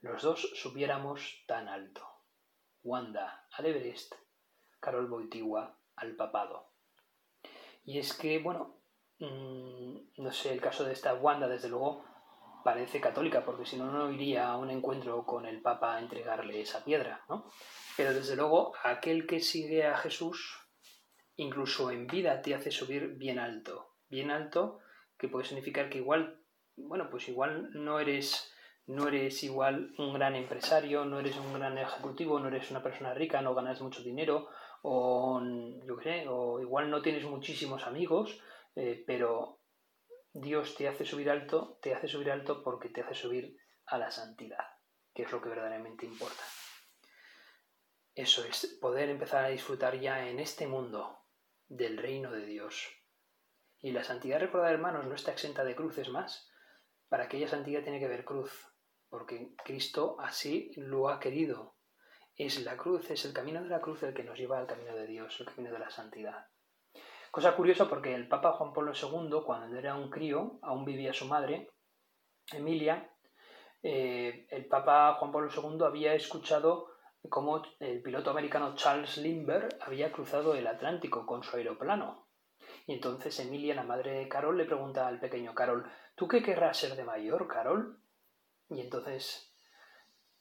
los 0.00 0.22
dos 0.22 0.52
subiéramos 0.54 1.42
tan 1.46 1.68
alto. 1.68 2.06
Wanda 2.82 3.46
al 3.52 3.64
Everest 3.64 4.14
Carol 4.80 5.08
Boitigua 5.08 5.78
al 5.96 6.14
papado. 6.16 6.72
Y 7.84 7.98
es 7.98 8.12
que, 8.14 8.38
bueno, 8.38 8.80
mm, 9.18 9.96
no 10.18 10.32
sé, 10.32 10.52
el 10.52 10.60
caso 10.60 10.84
de 10.84 10.92
esta 10.92 11.14
Wanda, 11.14 11.48
desde 11.48 11.68
luego, 11.68 12.04
parece 12.64 13.00
católica, 13.00 13.44
porque 13.44 13.64
si 13.64 13.76
no, 13.76 13.90
no 13.90 14.10
iría 14.10 14.48
a 14.48 14.58
un 14.58 14.70
encuentro 14.70 15.24
con 15.24 15.46
el 15.46 15.62
Papa 15.62 15.96
a 15.96 16.00
entregarle 16.00 16.60
esa 16.60 16.84
piedra, 16.84 17.24
¿no? 17.28 17.50
Pero 17.96 18.12
desde 18.12 18.36
luego, 18.36 18.74
aquel 18.84 19.26
que 19.26 19.40
sigue 19.40 19.86
a 19.86 19.96
Jesús, 19.96 20.58
incluso 21.36 21.90
en 21.90 22.06
vida, 22.06 22.42
te 22.42 22.54
hace 22.54 22.70
subir 22.70 23.16
bien 23.16 23.38
alto, 23.38 23.94
bien 24.08 24.30
alto, 24.30 24.80
que 25.16 25.28
puede 25.28 25.46
significar 25.46 25.88
que 25.88 25.98
igual, 25.98 26.42
bueno, 26.76 27.08
pues 27.10 27.28
igual 27.28 27.70
no 27.72 27.98
eres 27.98 28.52
no 28.88 29.06
eres 29.06 29.42
igual 29.44 29.92
un 29.98 30.14
gran 30.14 30.34
empresario, 30.34 31.04
no 31.04 31.20
eres 31.20 31.36
un 31.36 31.52
gran 31.52 31.76
ejecutivo, 31.76 32.40
no 32.40 32.48
eres 32.48 32.70
una 32.70 32.82
persona 32.82 33.12
rica, 33.12 33.42
no 33.42 33.54
ganas 33.54 33.82
mucho 33.82 34.02
dinero, 34.02 34.48
o 34.82 35.40
yo 35.84 35.96
o 36.30 36.60
igual 36.60 36.90
no 36.90 37.02
tienes 37.02 37.24
muchísimos 37.24 37.86
amigos, 37.86 38.40
eh, 38.74 39.02
pero 39.06 39.60
Dios 40.32 40.74
te 40.76 40.88
hace 40.88 41.04
subir 41.04 41.30
alto, 41.30 41.78
te 41.82 41.94
hace 41.94 42.08
subir 42.08 42.30
alto 42.30 42.62
porque 42.62 42.88
te 42.88 43.02
hace 43.02 43.14
subir 43.14 43.56
a 43.86 43.98
la 43.98 44.10
santidad, 44.10 44.64
que 45.14 45.22
es 45.22 45.32
lo 45.32 45.40
que 45.40 45.48
verdaderamente 45.48 46.06
importa. 46.06 46.42
Eso 48.14 48.44
es 48.44 48.78
poder 48.80 49.08
empezar 49.10 49.44
a 49.44 49.48
disfrutar 49.48 49.98
ya 50.00 50.28
en 50.28 50.40
este 50.40 50.66
mundo 50.66 51.24
del 51.68 51.96
reino 51.96 52.32
de 52.32 52.44
Dios. 52.44 52.88
Y 53.80 53.92
la 53.92 54.02
santidad, 54.02 54.40
recordad 54.40 54.72
hermanos, 54.72 55.06
no 55.06 55.14
está 55.14 55.30
exenta 55.30 55.64
de 55.64 55.76
cruces 55.76 56.08
más. 56.08 56.50
Para 57.08 57.24
aquella 57.24 57.48
santidad 57.48 57.82
tiene 57.82 58.00
que 58.00 58.06
haber 58.06 58.24
cruz 58.24 58.50
porque 59.08 59.54
Cristo 59.64 60.16
así 60.20 60.72
lo 60.76 61.08
ha 61.08 61.20
querido. 61.20 61.77
Es 62.38 62.62
la 62.64 62.76
cruz, 62.76 63.10
es 63.10 63.24
el 63.24 63.32
camino 63.32 63.60
de 63.60 63.68
la 63.68 63.80
cruz 63.80 64.04
el 64.04 64.14
que 64.14 64.22
nos 64.22 64.38
lleva 64.38 64.60
al 64.60 64.68
camino 64.68 64.94
de 64.94 65.08
Dios, 65.08 65.40
el 65.40 65.46
camino 65.46 65.72
de 65.72 65.80
la 65.80 65.90
santidad. 65.90 66.46
Cosa 67.32 67.56
curiosa 67.56 67.88
porque 67.88 68.14
el 68.14 68.28
Papa 68.28 68.52
Juan 68.52 68.72
Pablo 68.72 68.92
II, 68.94 69.40
cuando 69.44 69.76
era 69.76 69.96
un 69.96 70.08
crío, 70.08 70.60
aún 70.62 70.84
vivía 70.84 71.12
su 71.12 71.26
madre, 71.26 71.72
Emilia, 72.52 73.10
eh, 73.82 74.46
el 74.50 74.66
Papa 74.66 75.16
Juan 75.18 75.32
Pablo 75.32 75.50
II 75.52 75.84
había 75.84 76.14
escuchado 76.14 76.92
cómo 77.28 77.60
el 77.80 78.02
piloto 78.02 78.30
americano 78.30 78.76
Charles 78.76 79.18
Lindbergh 79.18 79.76
había 79.80 80.12
cruzado 80.12 80.54
el 80.54 80.68
Atlántico 80.68 81.26
con 81.26 81.42
su 81.42 81.56
aeroplano. 81.56 82.28
Y 82.86 82.94
entonces 82.94 83.38
Emilia, 83.40 83.74
la 83.74 83.82
madre 83.82 84.12
de 84.12 84.28
Carol, 84.28 84.56
le 84.56 84.64
pregunta 84.64 85.08
al 85.08 85.18
pequeño 85.18 85.54
Carol, 85.54 85.90
¿tú 86.14 86.28
qué 86.28 86.40
querrás 86.40 86.76
ser 86.78 86.94
de 86.94 87.02
mayor, 87.02 87.48
Carol? 87.48 88.00
Y 88.70 88.80
entonces, 88.80 89.52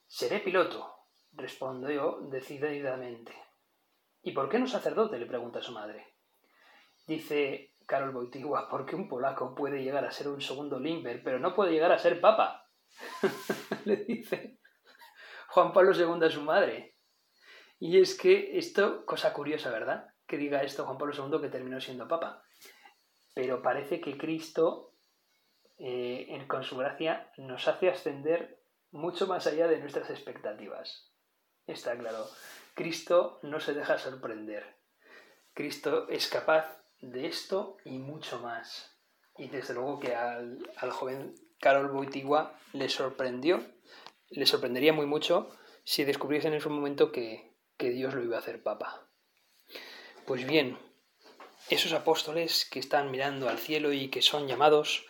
seré 0.05 0.39
piloto, 0.39 0.96
respondo 1.37 1.89
yo 1.89 2.19
decididamente. 2.29 3.33
¿Y 4.21 4.31
por 4.31 4.49
qué 4.49 4.59
no 4.59 4.67
sacerdote? 4.67 5.19
le 5.19 5.25
pregunta 5.25 5.61
su 5.61 5.71
madre. 5.71 6.15
Dice 7.07 7.73
Karol 7.85 8.15
Wojtyła, 8.15 8.67
porque 8.69 8.95
un 8.95 9.07
polaco 9.07 9.55
puede 9.55 9.83
llegar 9.83 10.03
a 10.03 10.11
ser 10.11 10.27
un 10.27 10.41
segundo 10.41 10.79
Limber, 10.79 11.23
pero 11.23 11.39
no 11.39 11.55
puede 11.55 11.71
llegar 11.71 11.91
a 11.91 11.99
ser 11.99 12.19
papa. 12.19 12.69
le 13.85 13.97
dice 13.97 14.59
Juan 15.49 15.71
Pablo 15.71 15.93
II 15.95 16.25
a 16.25 16.29
su 16.29 16.41
madre. 16.41 16.95
Y 17.79 18.01
es 18.01 18.17
que 18.17 18.57
esto, 18.57 19.05
cosa 19.05 19.33
curiosa, 19.33 19.69
¿verdad? 19.69 20.07
Que 20.25 20.37
diga 20.37 20.63
esto 20.63 20.85
Juan 20.85 20.97
Pablo 20.97 21.13
II 21.13 21.41
que 21.41 21.49
terminó 21.49 21.79
siendo 21.79 22.07
papa. 22.07 22.43
Pero 23.33 23.61
parece 23.61 24.01
que 24.01 24.17
Cristo 24.17 24.95
eh, 25.77 26.43
con 26.47 26.63
su 26.63 26.75
gracia 26.75 27.31
nos 27.37 27.67
hace 27.67 27.89
ascender 27.89 28.59
mucho 28.91 29.27
más 29.27 29.47
allá 29.47 29.67
de 29.67 29.79
nuestras 29.79 30.09
expectativas. 30.09 31.06
Está 31.67 31.97
claro, 31.97 32.29
Cristo 32.73 33.39
no 33.43 33.59
se 33.59 33.73
deja 33.73 33.97
sorprender. 33.97 34.77
Cristo 35.53 36.07
es 36.09 36.27
capaz 36.27 36.77
de 37.01 37.27
esto 37.27 37.77
y 37.83 37.97
mucho 37.97 38.39
más. 38.39 38.97
Y 39.37 39.49
desde 39.49 39.73
luego 39.73 39.99
que 39.99 40.15
al, 40.15 40.59
joven 40.91 41.35
Carol 41.59 41.89
Boitigua 41.89 42.57
le 42.73 42.89
sorprendió, 42.89 43.63
le 44.29 44.45
sorprendería 44.45 44.93
muy 44.93 45.05
mucho 45.05 45.49
si 45.83 46.03
descubriesen 46.05 46.53
en 46.53 46.61
su 46.61 46.69
momento 46.69 47.11
que, 47.11 47.53
que 47.77 47.89
Dios 47.89 48.13
lo 48.13 48.23
iba 48.23 48.37
a 48.37 48.39
hacer 48.39 48.63
papa. 48.63 49.07
Pues 50.25 50.45
bien, 50.47 50.77
esos 51.69 51.93
apóstoles 51.93 52.65
que 52.65 52.79
están 52.79 53.11
mirando 53.11 53.49
al 53.49 53.57
cielo 53.57 53.91
y 53.91 54.09
que 54.09 54.21
son 54.21 54.47
llamados 54.47 55.05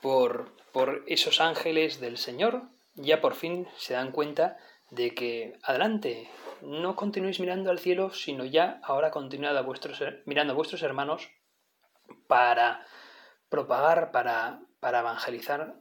por, 0.00 0.52
por 0.72 1.04
esos 1.06 1.40
ángeles 1.40 2.00
del 2.00 2.18
Señor, 2.18 2.62
ya 2.94 3.20
por 3.20 3.34
fin 3.34 3.68
se 3.76 3.94
dan 3.94 4.12
cuenta 4.12 4.58
de 4.90 5.14
que 5.14 5.58
adelante, 5.62 6.30
no 6.62 6.96
continuéis 6.96 7.40
mirando 7.40 7.70
al 7.70 7.78
cielo, 7.78 8.12
sino 8.12 8.44
ya 8.44 8.80
ahora 8.82 9.10
continuad 9.10 9.56
a 9.56 9.62
vuestros, 9.62 10.02
mirando 10.24 10.52
a 10.52 10.56
vuestros 10.56 10.82
hermanos 10.82 11.28
para 12.26 12.86
propagar, 13.48 14.10
para, 14.12 14.60
para 14.80 15.00
evangelizar 15.00 15.74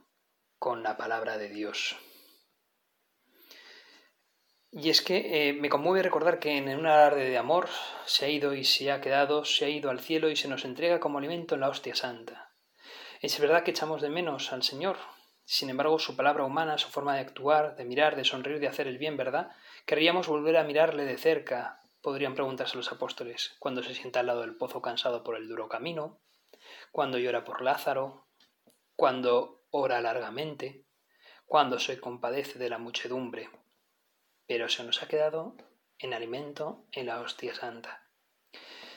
con 0.59 0.83
la 0.83 0.97
palabra 0.97 1.37
de 1.37 1.49
Dios. 1.49 1.95
Y 4.71 4.89
es 4.89 5.01
que 5.01 5.49
eh, 5.49 5.53
me 5.53 5.69
conmueve 5.69 6.03
recordar 6.03 6.39
que 6.39 6.57
en 6.57 6.67
un 6.77 6.85
alarde 6.85 7.29
de 7.29 7.37
amor 7.37 7.69
se 8.05 8.25
ha 8.25 8.29
ido 8.29 8.53
y 8.53 8.63
se 8.63 8.91
ha 8.91 9.01
quedado, 9.01 9.45
se 9.45 9.65
ha 9.65 9.69
ido 9.69 9.89
al 9.89 10.01
cielo 10.01 10.29
y 10.29 10.35
se 10.35 10.47
nos 10.47 10.65
entrega 10.65 10.99
como 10.99 11.17
alimento 11.17 11.55
en 11.55 11.61
la 11.61 11.69
hostia 11.69 11.95
santa. 11.95 12.51
Es 13.21 13.39
verdad 13.39 13.63
que 13.63 13.71
echamos 13.71 14.01
de 14.01 14.09
menos 14.09 14.51
al 14.53 14.63
Señor. 14.63 14.97
Sin 15.49 15.69
embargo, 15.69 15.97
su 15.97 16.17
palabra 16.17 16.43
humana, 16.43 16.77
su 16.77 16.89
forma 16.89 17.15
de 17.15 17.21
actuar, 17.21 17.77
de 17.77 17.85
mirar, 17.85 18.17
de 18.17 18.25
sonreír, 18.25 18.59
de 18.59 18.67
hacer 18.67 18.85
el 18.85 18.97
bien, 18.97 19.15
¿verdad? 19.15 19.49
Querríamos 19.85 20.27
volver 20.27 20.57
a 20.57 20.65
mirarle 20.65 21.05
de 21.05 21.17
cerca, 21.17 21.79
podrían 22.01 22.35
preguntarse 22.35 22.75
los 22.75 22.91
apóstoles, 22.91 23.55
cuando 23.57 23.81
se 23.81 23.95
sienta 23.95 24.19
al 24.19 24.25
lado 24.25 24.41
del 24.41 24.57
pozo 24.57 24.81
cansado 24.81 25.23
por 25.23 25.37
el 25.37 25.47
duro 25.47 25.69
camino, 25.69 26.19
cuando 26.91 27.17
llora 27.17 27.45
por 27.45 27.61
Lázaro, 27.61 28.27
cuando 28.97 29.63
ora 29.69 30.01
largamente, 30.01 30.83
cuando 31.45 31.79
se 31.79 31.97
compadece 32.01 32.59
de 32.59 32.69
la 32.69 32.77
muchedumbre. 32.77 33.49
Pero 34.47 34.67
se 34.67 34.83
nos 34.83 35.01
ha 35.01 35.07
quedado 35.07 35.55
en 35.97 36.13
alimento 36.13 36.83
en 36.91 37.05
la 37.05 37.21
hostia 37.21 37.55
santa. 37.55 38.05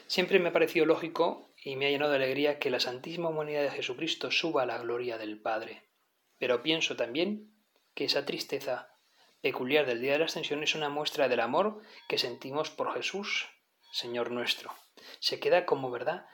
Siempre 0.09 0.41
me 0.41 0.49
ha 0.49 0.53
parecido 0.53 0.85
lógico 0.85 1.53
y 1.63 1.77
me 1.77 1.87
ha 1.87 1.91
llenado 1.91 2.11
de 2.11 2.17
alegría 2.17 2.59
que 2.59 2.71
la 2.71 2.81
Santísima 2.81 3.29
Humanidad 3.29 3.63
de 3.63 3.71
Jesucristo 3.71 4.33
suba 4.33 4.65
a 4.65 4.67
la 4.67 4.79
gloria 4.79 5.17
del 5.17 5.41
Padre. 5.41 5.89
Pero 6.40 6.62
pienso 6.62 6.96
también 6.96 7.55
que 7.94 8.07
esa 8.07 8.24
tristeza 8.24 8.88
peculiar 9.40 9.87
del 9.87 10.00
día 10.00 10.14
de 10.14 10.18
la 10.18 10.24
ascensión 10.24 10.62
es 10.62 10.74
una 10.74 10.88
muestra 10.88 11.29
del 11.29 11.40
amor 11.40 11.83
que 12.09 12.18
sentimos 12.18 12.70
por 12.70 12.92
Jesús, 12.94 13.48
Señor 13.92 14.33
nuestro. 14.33 14.74
Se 15.20 15.38
queda 15.38 15.66
como 15.66 15.90
verdad 15.90 16.26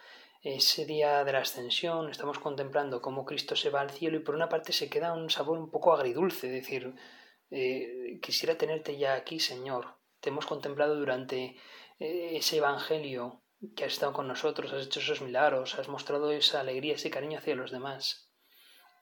ese 0.42 0.86
día 0.86 1.24
de 1.24 1.32
la 1.32 1.40
ascensión, 1.40 2.08
estamos 2.08 2.38
contemplando 2.38 3.02
cómo 3.02 3.24
Cristo 3.24 3.56
se 3.56 3.70
va 3.70 3.80
al 3.80 3.90
cielo 3.90 4.16
y 4.16 4.20
por 4.20 4.36
una 4.36 4.48
parte 4.48 4.72
se 4.72 4.88
queda 4.88 5.12
un 5.12 5.28
sabor 5.28 5.58
un 5.58 5.70
poco 5.70 5.92
agridulce, 5.92 6.48
decir, 6.48 6.94
eh, 7.50 8.20
quisiera 8.22 8.56
tenerte 8.56 8.96
ya 8.96 9.14
aquí, 9.14 9.40
Señor. 9.40 9.98
Te 10.20 10.30
hemos 10.30 10.46
contemplado 10.46 10.94
durante 10.94 11.56
eh, 11.98 12.36
ese 12.36 12.58
Evangelio 12.58 13.42
que 13.74 13.84
has 13.84 13.94
estado 13.94 14.12
con 14.12 14.28
nosotros, 14.28 14.72
has 14.72 14.86
hecho 14.86 15.00
esos 15.00 15.20
milagros, 15.20 15.76
has 15.80 15.88
mostrado 15.88 16.30
esa 16.30 16.60
alegría, 16.60 16.94
ese 16.94 17.10
cariño 17.10 17.38
hacia 17.38 17.56
los 17.56 17.72
demás. 17.72 18.25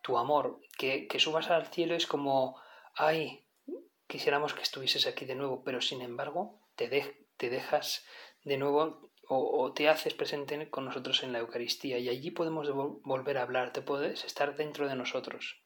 Tu 0.04 0.18
amor, 0.18 0.60
que, 0.78 1.08
que 1.08 1.18
subas 1.18 1.50
al 1.50 1.66
cielo 1.66 1.94
es 1.94 2.06
como, 2.06 2.60
ay, 2.94 3.44
quisiéramos 4.06 4.54
que 4.54 4.62
estuvieses 4.62 5.06
aquí 5.06 5.24
de 5.24 5.34
nuevo, 5.34 5.64
pero 5.64 5.80
sin 5.80 6.02
embargo 6.02 6.60
te, 6.76 6.88
te 7.36 7.50
dejas 7.50 8.04
de 8.44 8.58
nuevo 8.58 9.10
o, 9.26 9.72
te 9.72 9.88
haces 9.88 10.12
presente 10.12 10.68
con 10.68 10.84
nosotros 10.84 11.22
en 11.22 11.32
la 11.32 11.38
Eucaristía 11.38 11.98
y 11.98 12.08
allí 12.08 12.30
podemos 12.30 12.70
volver 13.02 13.38
a 13.38 13.42
hablar, 13.42 13.72
te 13.72 13.80
puedes 13.80 14.24
estar 14.24 14.54
dentro 14.56 14.86
de 14.86 14.96
nosotros. 14.96 15.62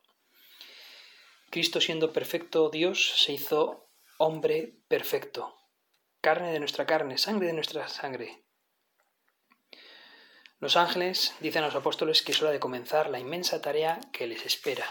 Cristo 1.50 1.80
siendo 1.80 2.12
perfecto 2.12 2.70
Dios 2.70 3.14
se 3.16 3.32
hizo 3.32 3.90
hombre 4.18 4.76
perfecto, 4.86 5.56
carne 6.20 6.52
de 6.52 6.60
nuestra 6.60 6.86
carne, 6.86 7.18
sangre 7.18 7.48
de 7.48 7.54
nuestra 7.54 7.88
sangre, 7.88 8.44
los 10.60 10.76
ángeles 10.76 11.34
dicen 11.40 11.62
a 11.62 11.66
los 11.66 11.76
apóstoles 11.76 12.22
que 12.22 12.32
es 12.32 12.42
hora 12.42 12.50
de 12.50 12.60
comenzar 12.60 13.10
la 13.10 13.20
inmensa 13.20 13.60
tarea 13.60 14.00
que 14.12 14.26
les 14.26 14.44
espera, 14.44 14.86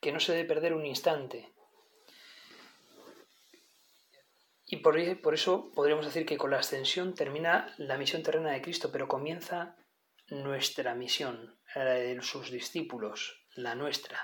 que 0.00 0.12
no 0.12 0.20
se 0.20 0.32
debe 0.32 0.48
perder 0.48 0.74
un 0.74 0.86
instante. 0.86 1.52
Y 4.66 4.76
por, 4.76 4.98
eso 4.98 5.70
podríamos 5.74 6.06
decir 6.06 6.24
que 6.24 6.38
con 6.38 6.50
la 6.50 6.58
ascensión 6.58 7.14
termina 7.14 7.74
la 7.76 7.98
misión 7.98 8.22
terrena 8.22 8.52
de 8.52 8.62
Cristo, 8.62 8.90
pero 8.90 9.08
comienza 9.08 9.76
nuestra 10.28 10.94
misión, 10.94 11.60
la 11.74 11.94
de 11.94 12.20
sus 12.22 12.50
discípulos, 12.50 13.46
la 13.54 13.74
nuestra. 13.74 14.18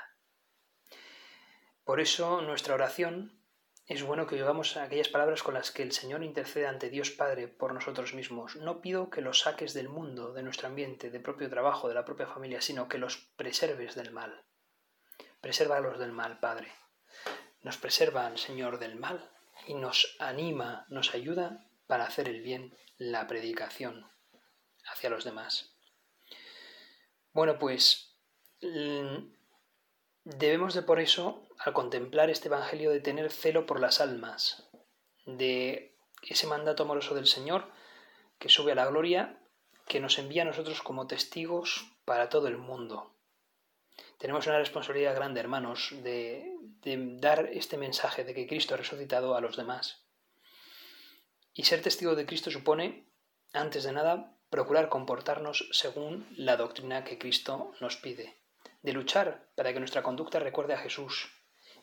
Por 1.84 2.00
eso 2.00 2.40
nuestra 2.42 2.74
oración 2.74 3.39
es 3.90 4.04
bueno 4.04 4.24
que 4.24 4.36
oigamos 4.36 4.76
aquellas 4.76 5.08
palabras 5.08 5.42
con 5.42 5.54
las 5.54 5.72
que 5.72 5.82
el 5.82 5.90
Señor 5.90 6.22
intercede 6.22 6.68
ante 6.68 6.90
Dios 6.90 7.10
Padre 7.10 7.48
por 7.48 7.74
nosotros 7.74 8.14
mismos. 8.14 8.54
No 8.54 8.80
pido 8.80 9.10
que 9.10 9.20
los 9.20 9.40
saques 9.40 9.74
del 9.74 9.88
mundo, 9.88 10.32
de 10.32 10.44
nuestro 10.44 10.68
ambiente, 10.68 11.10
de 11.10 11.18
propio 11.18 11.50
trabajo, 11.50 11.88
de 11.88 11.94
la 11.94 12.04
propia 12.04 12.28
familia, 12.28 12.60
sino 12.60 12.86
que 12.86 12.98
los 12.98 13.16
preserves 13.34 13.96
del 13.96 14.12
mal. 14.12 14.44
Presérvalos 15.40 15.98
del 15.98 16.12
mal, 16.12 16.38
Padre. 16.38 16.72
Nos 17.62 17.78
preserva 17.78 18.28
el 18.28 18.38
Señor 18.38 18.78
del 18.78 18.94
mal 18.94 19.28
y 19.66 19.74
nos 19.74 20.14
anima, 20.20 20.86
nos 20.88 21.12
ayuda 21.12 21.66
para 21.88 22.04
hacer 22.04 22.28
el 22.28 22.42
bien, 22.42 22.72
la 22.96 23.26
predicación 23.26 24.08
hacia 24.86 25.10
los 25.10 25.24
demás. 25.24 25.74
Bueno, 27.32 27.58
pues 27.58 28.14
debemos 30.22 30.74
de 30.74 30.82
por 30.82 31.00
eso 31.00 31.49
al 31.60 31.74
contemplar 31.74 32.30
este 32.30 32.48
Evangelio 32.48 32.90
de 32.90 33.00
tener 33.00 33.30
celo 33.30 33.66
por 33.66 33.80
las 33.80 34.00
almas, 34.00 34.70
de 35.26 35.94
ese 36.22 36.46
mandato 36.46 36.84
amoroso 36.84 37.14
del 37.14 37.26
Señor 37.26 37.70
que 38.38 38.48
sube 38.48 38.72
a 38.72 38.74
la 38.74 38.86
gloria, 38.86 39.38
que 39.86 40.00
nos 40.00 40.18
envía 40.18 40.42
a 40.42 40.46
nosotros 40.46 40.80
como 40.80 41.06
testigos 41.06 41.92
para 42.06 42.30
todo 42.30 42.48
el 42.48 42.56
mundo. 42.56 43.14
Tenemos 44.18 44.46
una 44.46 44.58
responsabilidad 44.58 45.14
grande, 45.14 45.40
hermanos, 45.40 45.90
de, 46.02 46.50
de 46.82 47.16
dar 47.18 47.50
este 47.52 47.76
mensaje 47.76 48.24
de 48.24 48.34
que 48.34 48.46
Cristo 48.46 48.72
ha 48.72 48.78
resucitado 48.78 49.34
a 49.34 49.40
los 49.42 49.56
demás. 49.56 50.06
Y 51.52 51.64
ser 51.64 51.82
testigo 51.82 52.14
de 52.14 52.24
Cristo 52.24 52.50
supone, 52.50 53.12
antes 53.52 53.84
de 53.84 53.92
nada, 53.92 54.34
procurar 54.48 54.88
comportarnos 54.88 55.68
según 55.72 56.26
la 56.36 56.56
doctrina 56.56 57.04
que 57.04 57.18
Cristo 57.18 57.72
nos 57.80 57.96
pide, 57.96 58.38
de 58.80 58.92
luchar 58.94 59.50
para 59.56 59.74
que 59.74 59.78
nuestra 59.78 60.02
conducta 60.02 60.38
recuerde 60.38 60.74
a 60.74 60.78
Jesús 60.78 61.30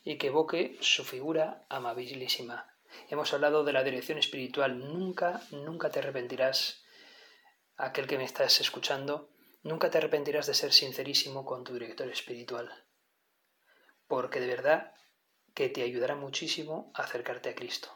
y 0.08 0.16
que 0.16 0.28
evoque 0.28 0.78
su 0.80 1.04
figura 1.04 1.66
amabilísima. 1.68 2.66
Hemos 3.10 3.34
hablado 3.34 3.62
de 3.62 3.74
la 3.74 3.84
dirección 3.84 4.16
espiritual. 4.16 4.78
Nunca, 4.78 5.42
nunca 5.50 5.90
te 5.90 5.98
arrepentirás, 5.98 6.82
aquel 7.76 8.06
que 8.06 8.16
me 8.16 8.24
estás 8.24 8.58
escuchando, 8.62 9.28
nunca 9.62 9.90
te 9.90 9.98
arrepentirás 9.98 10.46
de 10.46 10.54
ser 10.54 10.72
sincerísimo 10.72 11.44
con 11.44 11.62
tu 11.62 11.74
director 11.74 12.08
espiritual. 12.08 12.72
Porque 14.06 14.40
de 14.40 14.46
verdad 14.46 14.94
que 15.52 15.68
te 15.68 15.82
ayudará 15.82 16.14
muchísimo 16.14 16.90
a 16.94 17.02
acercarte 17.02 17.50
a 17.50 17.54
Cristo 17.54 17.90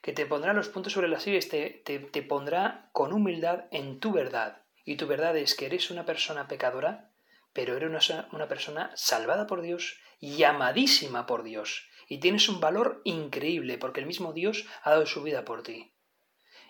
que 0.00 0.12
te 0.12 0.26
pondrá 0.26 0.52
los 0.52 0.68
puntos 0.68 0.94
sobre 0.94 1.06
las 1.06 1.22
sillas, 1.22 1.48
te, 1.48 1.70
te, 1.84 2.22
pondrá 2.24 2.90
con 2.90 3.12
humildad 3.12 3.66
en 3.70 4.00
tu 4.00 4.10
verdad. 4.10 4.64
Y 4.84 4.96
tu 4.96 5.06
verdad 5.06 5.36
es 5.36 5.54
que 5.54 5.66
eres 5.66 5.92
una 5.92 6.04
persona 6.04 6.48
pecadora, 6.48 7.12
pero 7.52 7.76
eres 7.76 8.10
una, 8.10 8.28
una 8.32 8.48
persona 8.48 8.90
salvada 8.96 9.46
por 9.46 9.62
Dios 9.62 10.00
y 10.22 10.44
amadísima 10.44 11.26
por 11.26 11.42
Dios. 11.42 11.88
Y 12.08 12.18
tienes 12.18 12.48
un 12.48 12.60
valor 12.60 13.02
increíble 13.04 13.76
porque 13.76 13.98
el 13.98 14.06
mismo 14.06 14.32
Dios 14.32 14.64
ha 14.84 14.90
dado 14.90 15.04
su 15.04 15.22
vida 15.24 15.44
por 15.44 15.64
ti. 15.64 15.96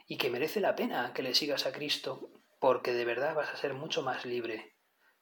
Y 0.09 0.17
que 0.17 0.31
merece 0.31 0.61
la 0.61 0.75
pena 0.75 1.13
que 1.13 1.23
le 1.23 1.35
sigas 1.35 1.67
a 1.67 1.73
Cristo 1.73 2.31
porque 2.59 2.95
de 2.95 3.05
verdad 3.05 3.35
vas 3.35 3.51
a 3.51 3.57
ser 3.57 3.75
mucho 3.75 4.03
más 4.03 4.25
libre, 4.25 4.75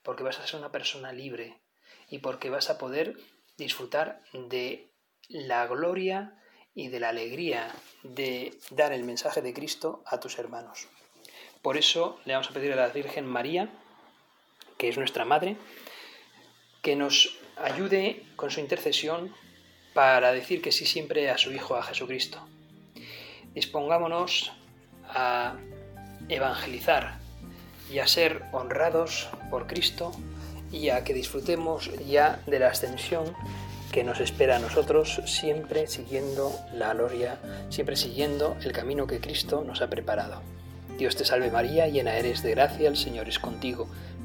porque 0.04 0.22
vas 0.22 0.38
a 0.38 0.46
ser 0.46 0.60
una 0.60 0.70
persona 0.70 1.12
libre 1.12 1.60
y 2.08 2.18
porque 2.18 2.50
vas 2.50 2.70
a 2.70 2.78
poder 2.78 3.16
disfrutar 3.56 4.22
de 4.32 4.92
la 5.28 5.66
gloria 5.66 6.38
y 6.72 6.86
de 6.86 7.00
la 7.00 7.08
alegría 7.08 7.74
de 8.04 8.56
dar 8.70 8.92
el 8.92 9.02
mensaje 9.02 9.42
de 9.42 9.52
Cristo 9.52 10.04
a 10.06 10.20
tus 10.20 10.38
hermanos. 10.38 10.86
Por 11.62 11.76
eso 11.76 12.20
le 12.24 12.34
vamos 12.34 12.48
a 12.50 12.54
pedir 12.54 12.72
a 12.74 12.76
la 12.76 12.88
Virgen 12.90 13.26
María, 13.26 13.70
que 14.78 14.88
es 14.88 14.96
nuestra 14.96 15.24
Madre, 15.24 15.56
que 16.80 16.94
nos 16.94 17.40
ayude 17.62 18.24
con 18.36 18.50
su 18.50 18.60
intercesión 18.60 19.34
para 19.94 20.32
decir 20.32 20.62
que 20.62 20.72
sí 20.72 20.86
siempre 20.86 21.30
a 21.30 21.38
su 21.38 21.52
Hijo, 21.52 21.76
a 21.76 21.82
Jesucristo. 21.82 22.46
Dispongámonos 23.54 24.52
a 25.08 25.56
evangelizar 26.28 27.18
y 27.92 27.98
a 27.98 28.06
ser 28.06 28.44
honrados 28.52 29.28
por 29.50 29.66
Cristo 29.66 30.12
y 30.70 30.90
a 30.90 31.02
que 31.02 31.14
disfrutemos 31.14 31.90
ya 32.06 32.40
de 32.46 32.60
la 32.60 32.68
ascensión 32.68 33.34
que 33.90 34.04
nos 34.04 34.20
espera 34.20 34.56
a 34.56 34.60
nosotros 34.60 35.20
siempre 35.26 35.88
siguiendo 35.88 36.52
la 36.72 36.94
gloria, 36.94 37.40
siempre 37.70 37.96
siguiendo 37.96 38.56
el 38.62 38.72
camino 38.72 39.08
que 39.08 39.20
Cristo 39.20 39.64
nos 39.66 39.82
ha 39.82 39.90
preparado. 39.90 40.42
Dios 40.96 41.16
te 41.16 41.24
salve 41.24 41.50
María, 41.50 41.88
llena 41.88 42.16
eres 42.16 42.42
de 42.42 42.52
gracia, 42.52 42.88
el 42.88 42.96
Señor 42.96 43.28
es 43.28 43.40
contigo, 43.40 43.88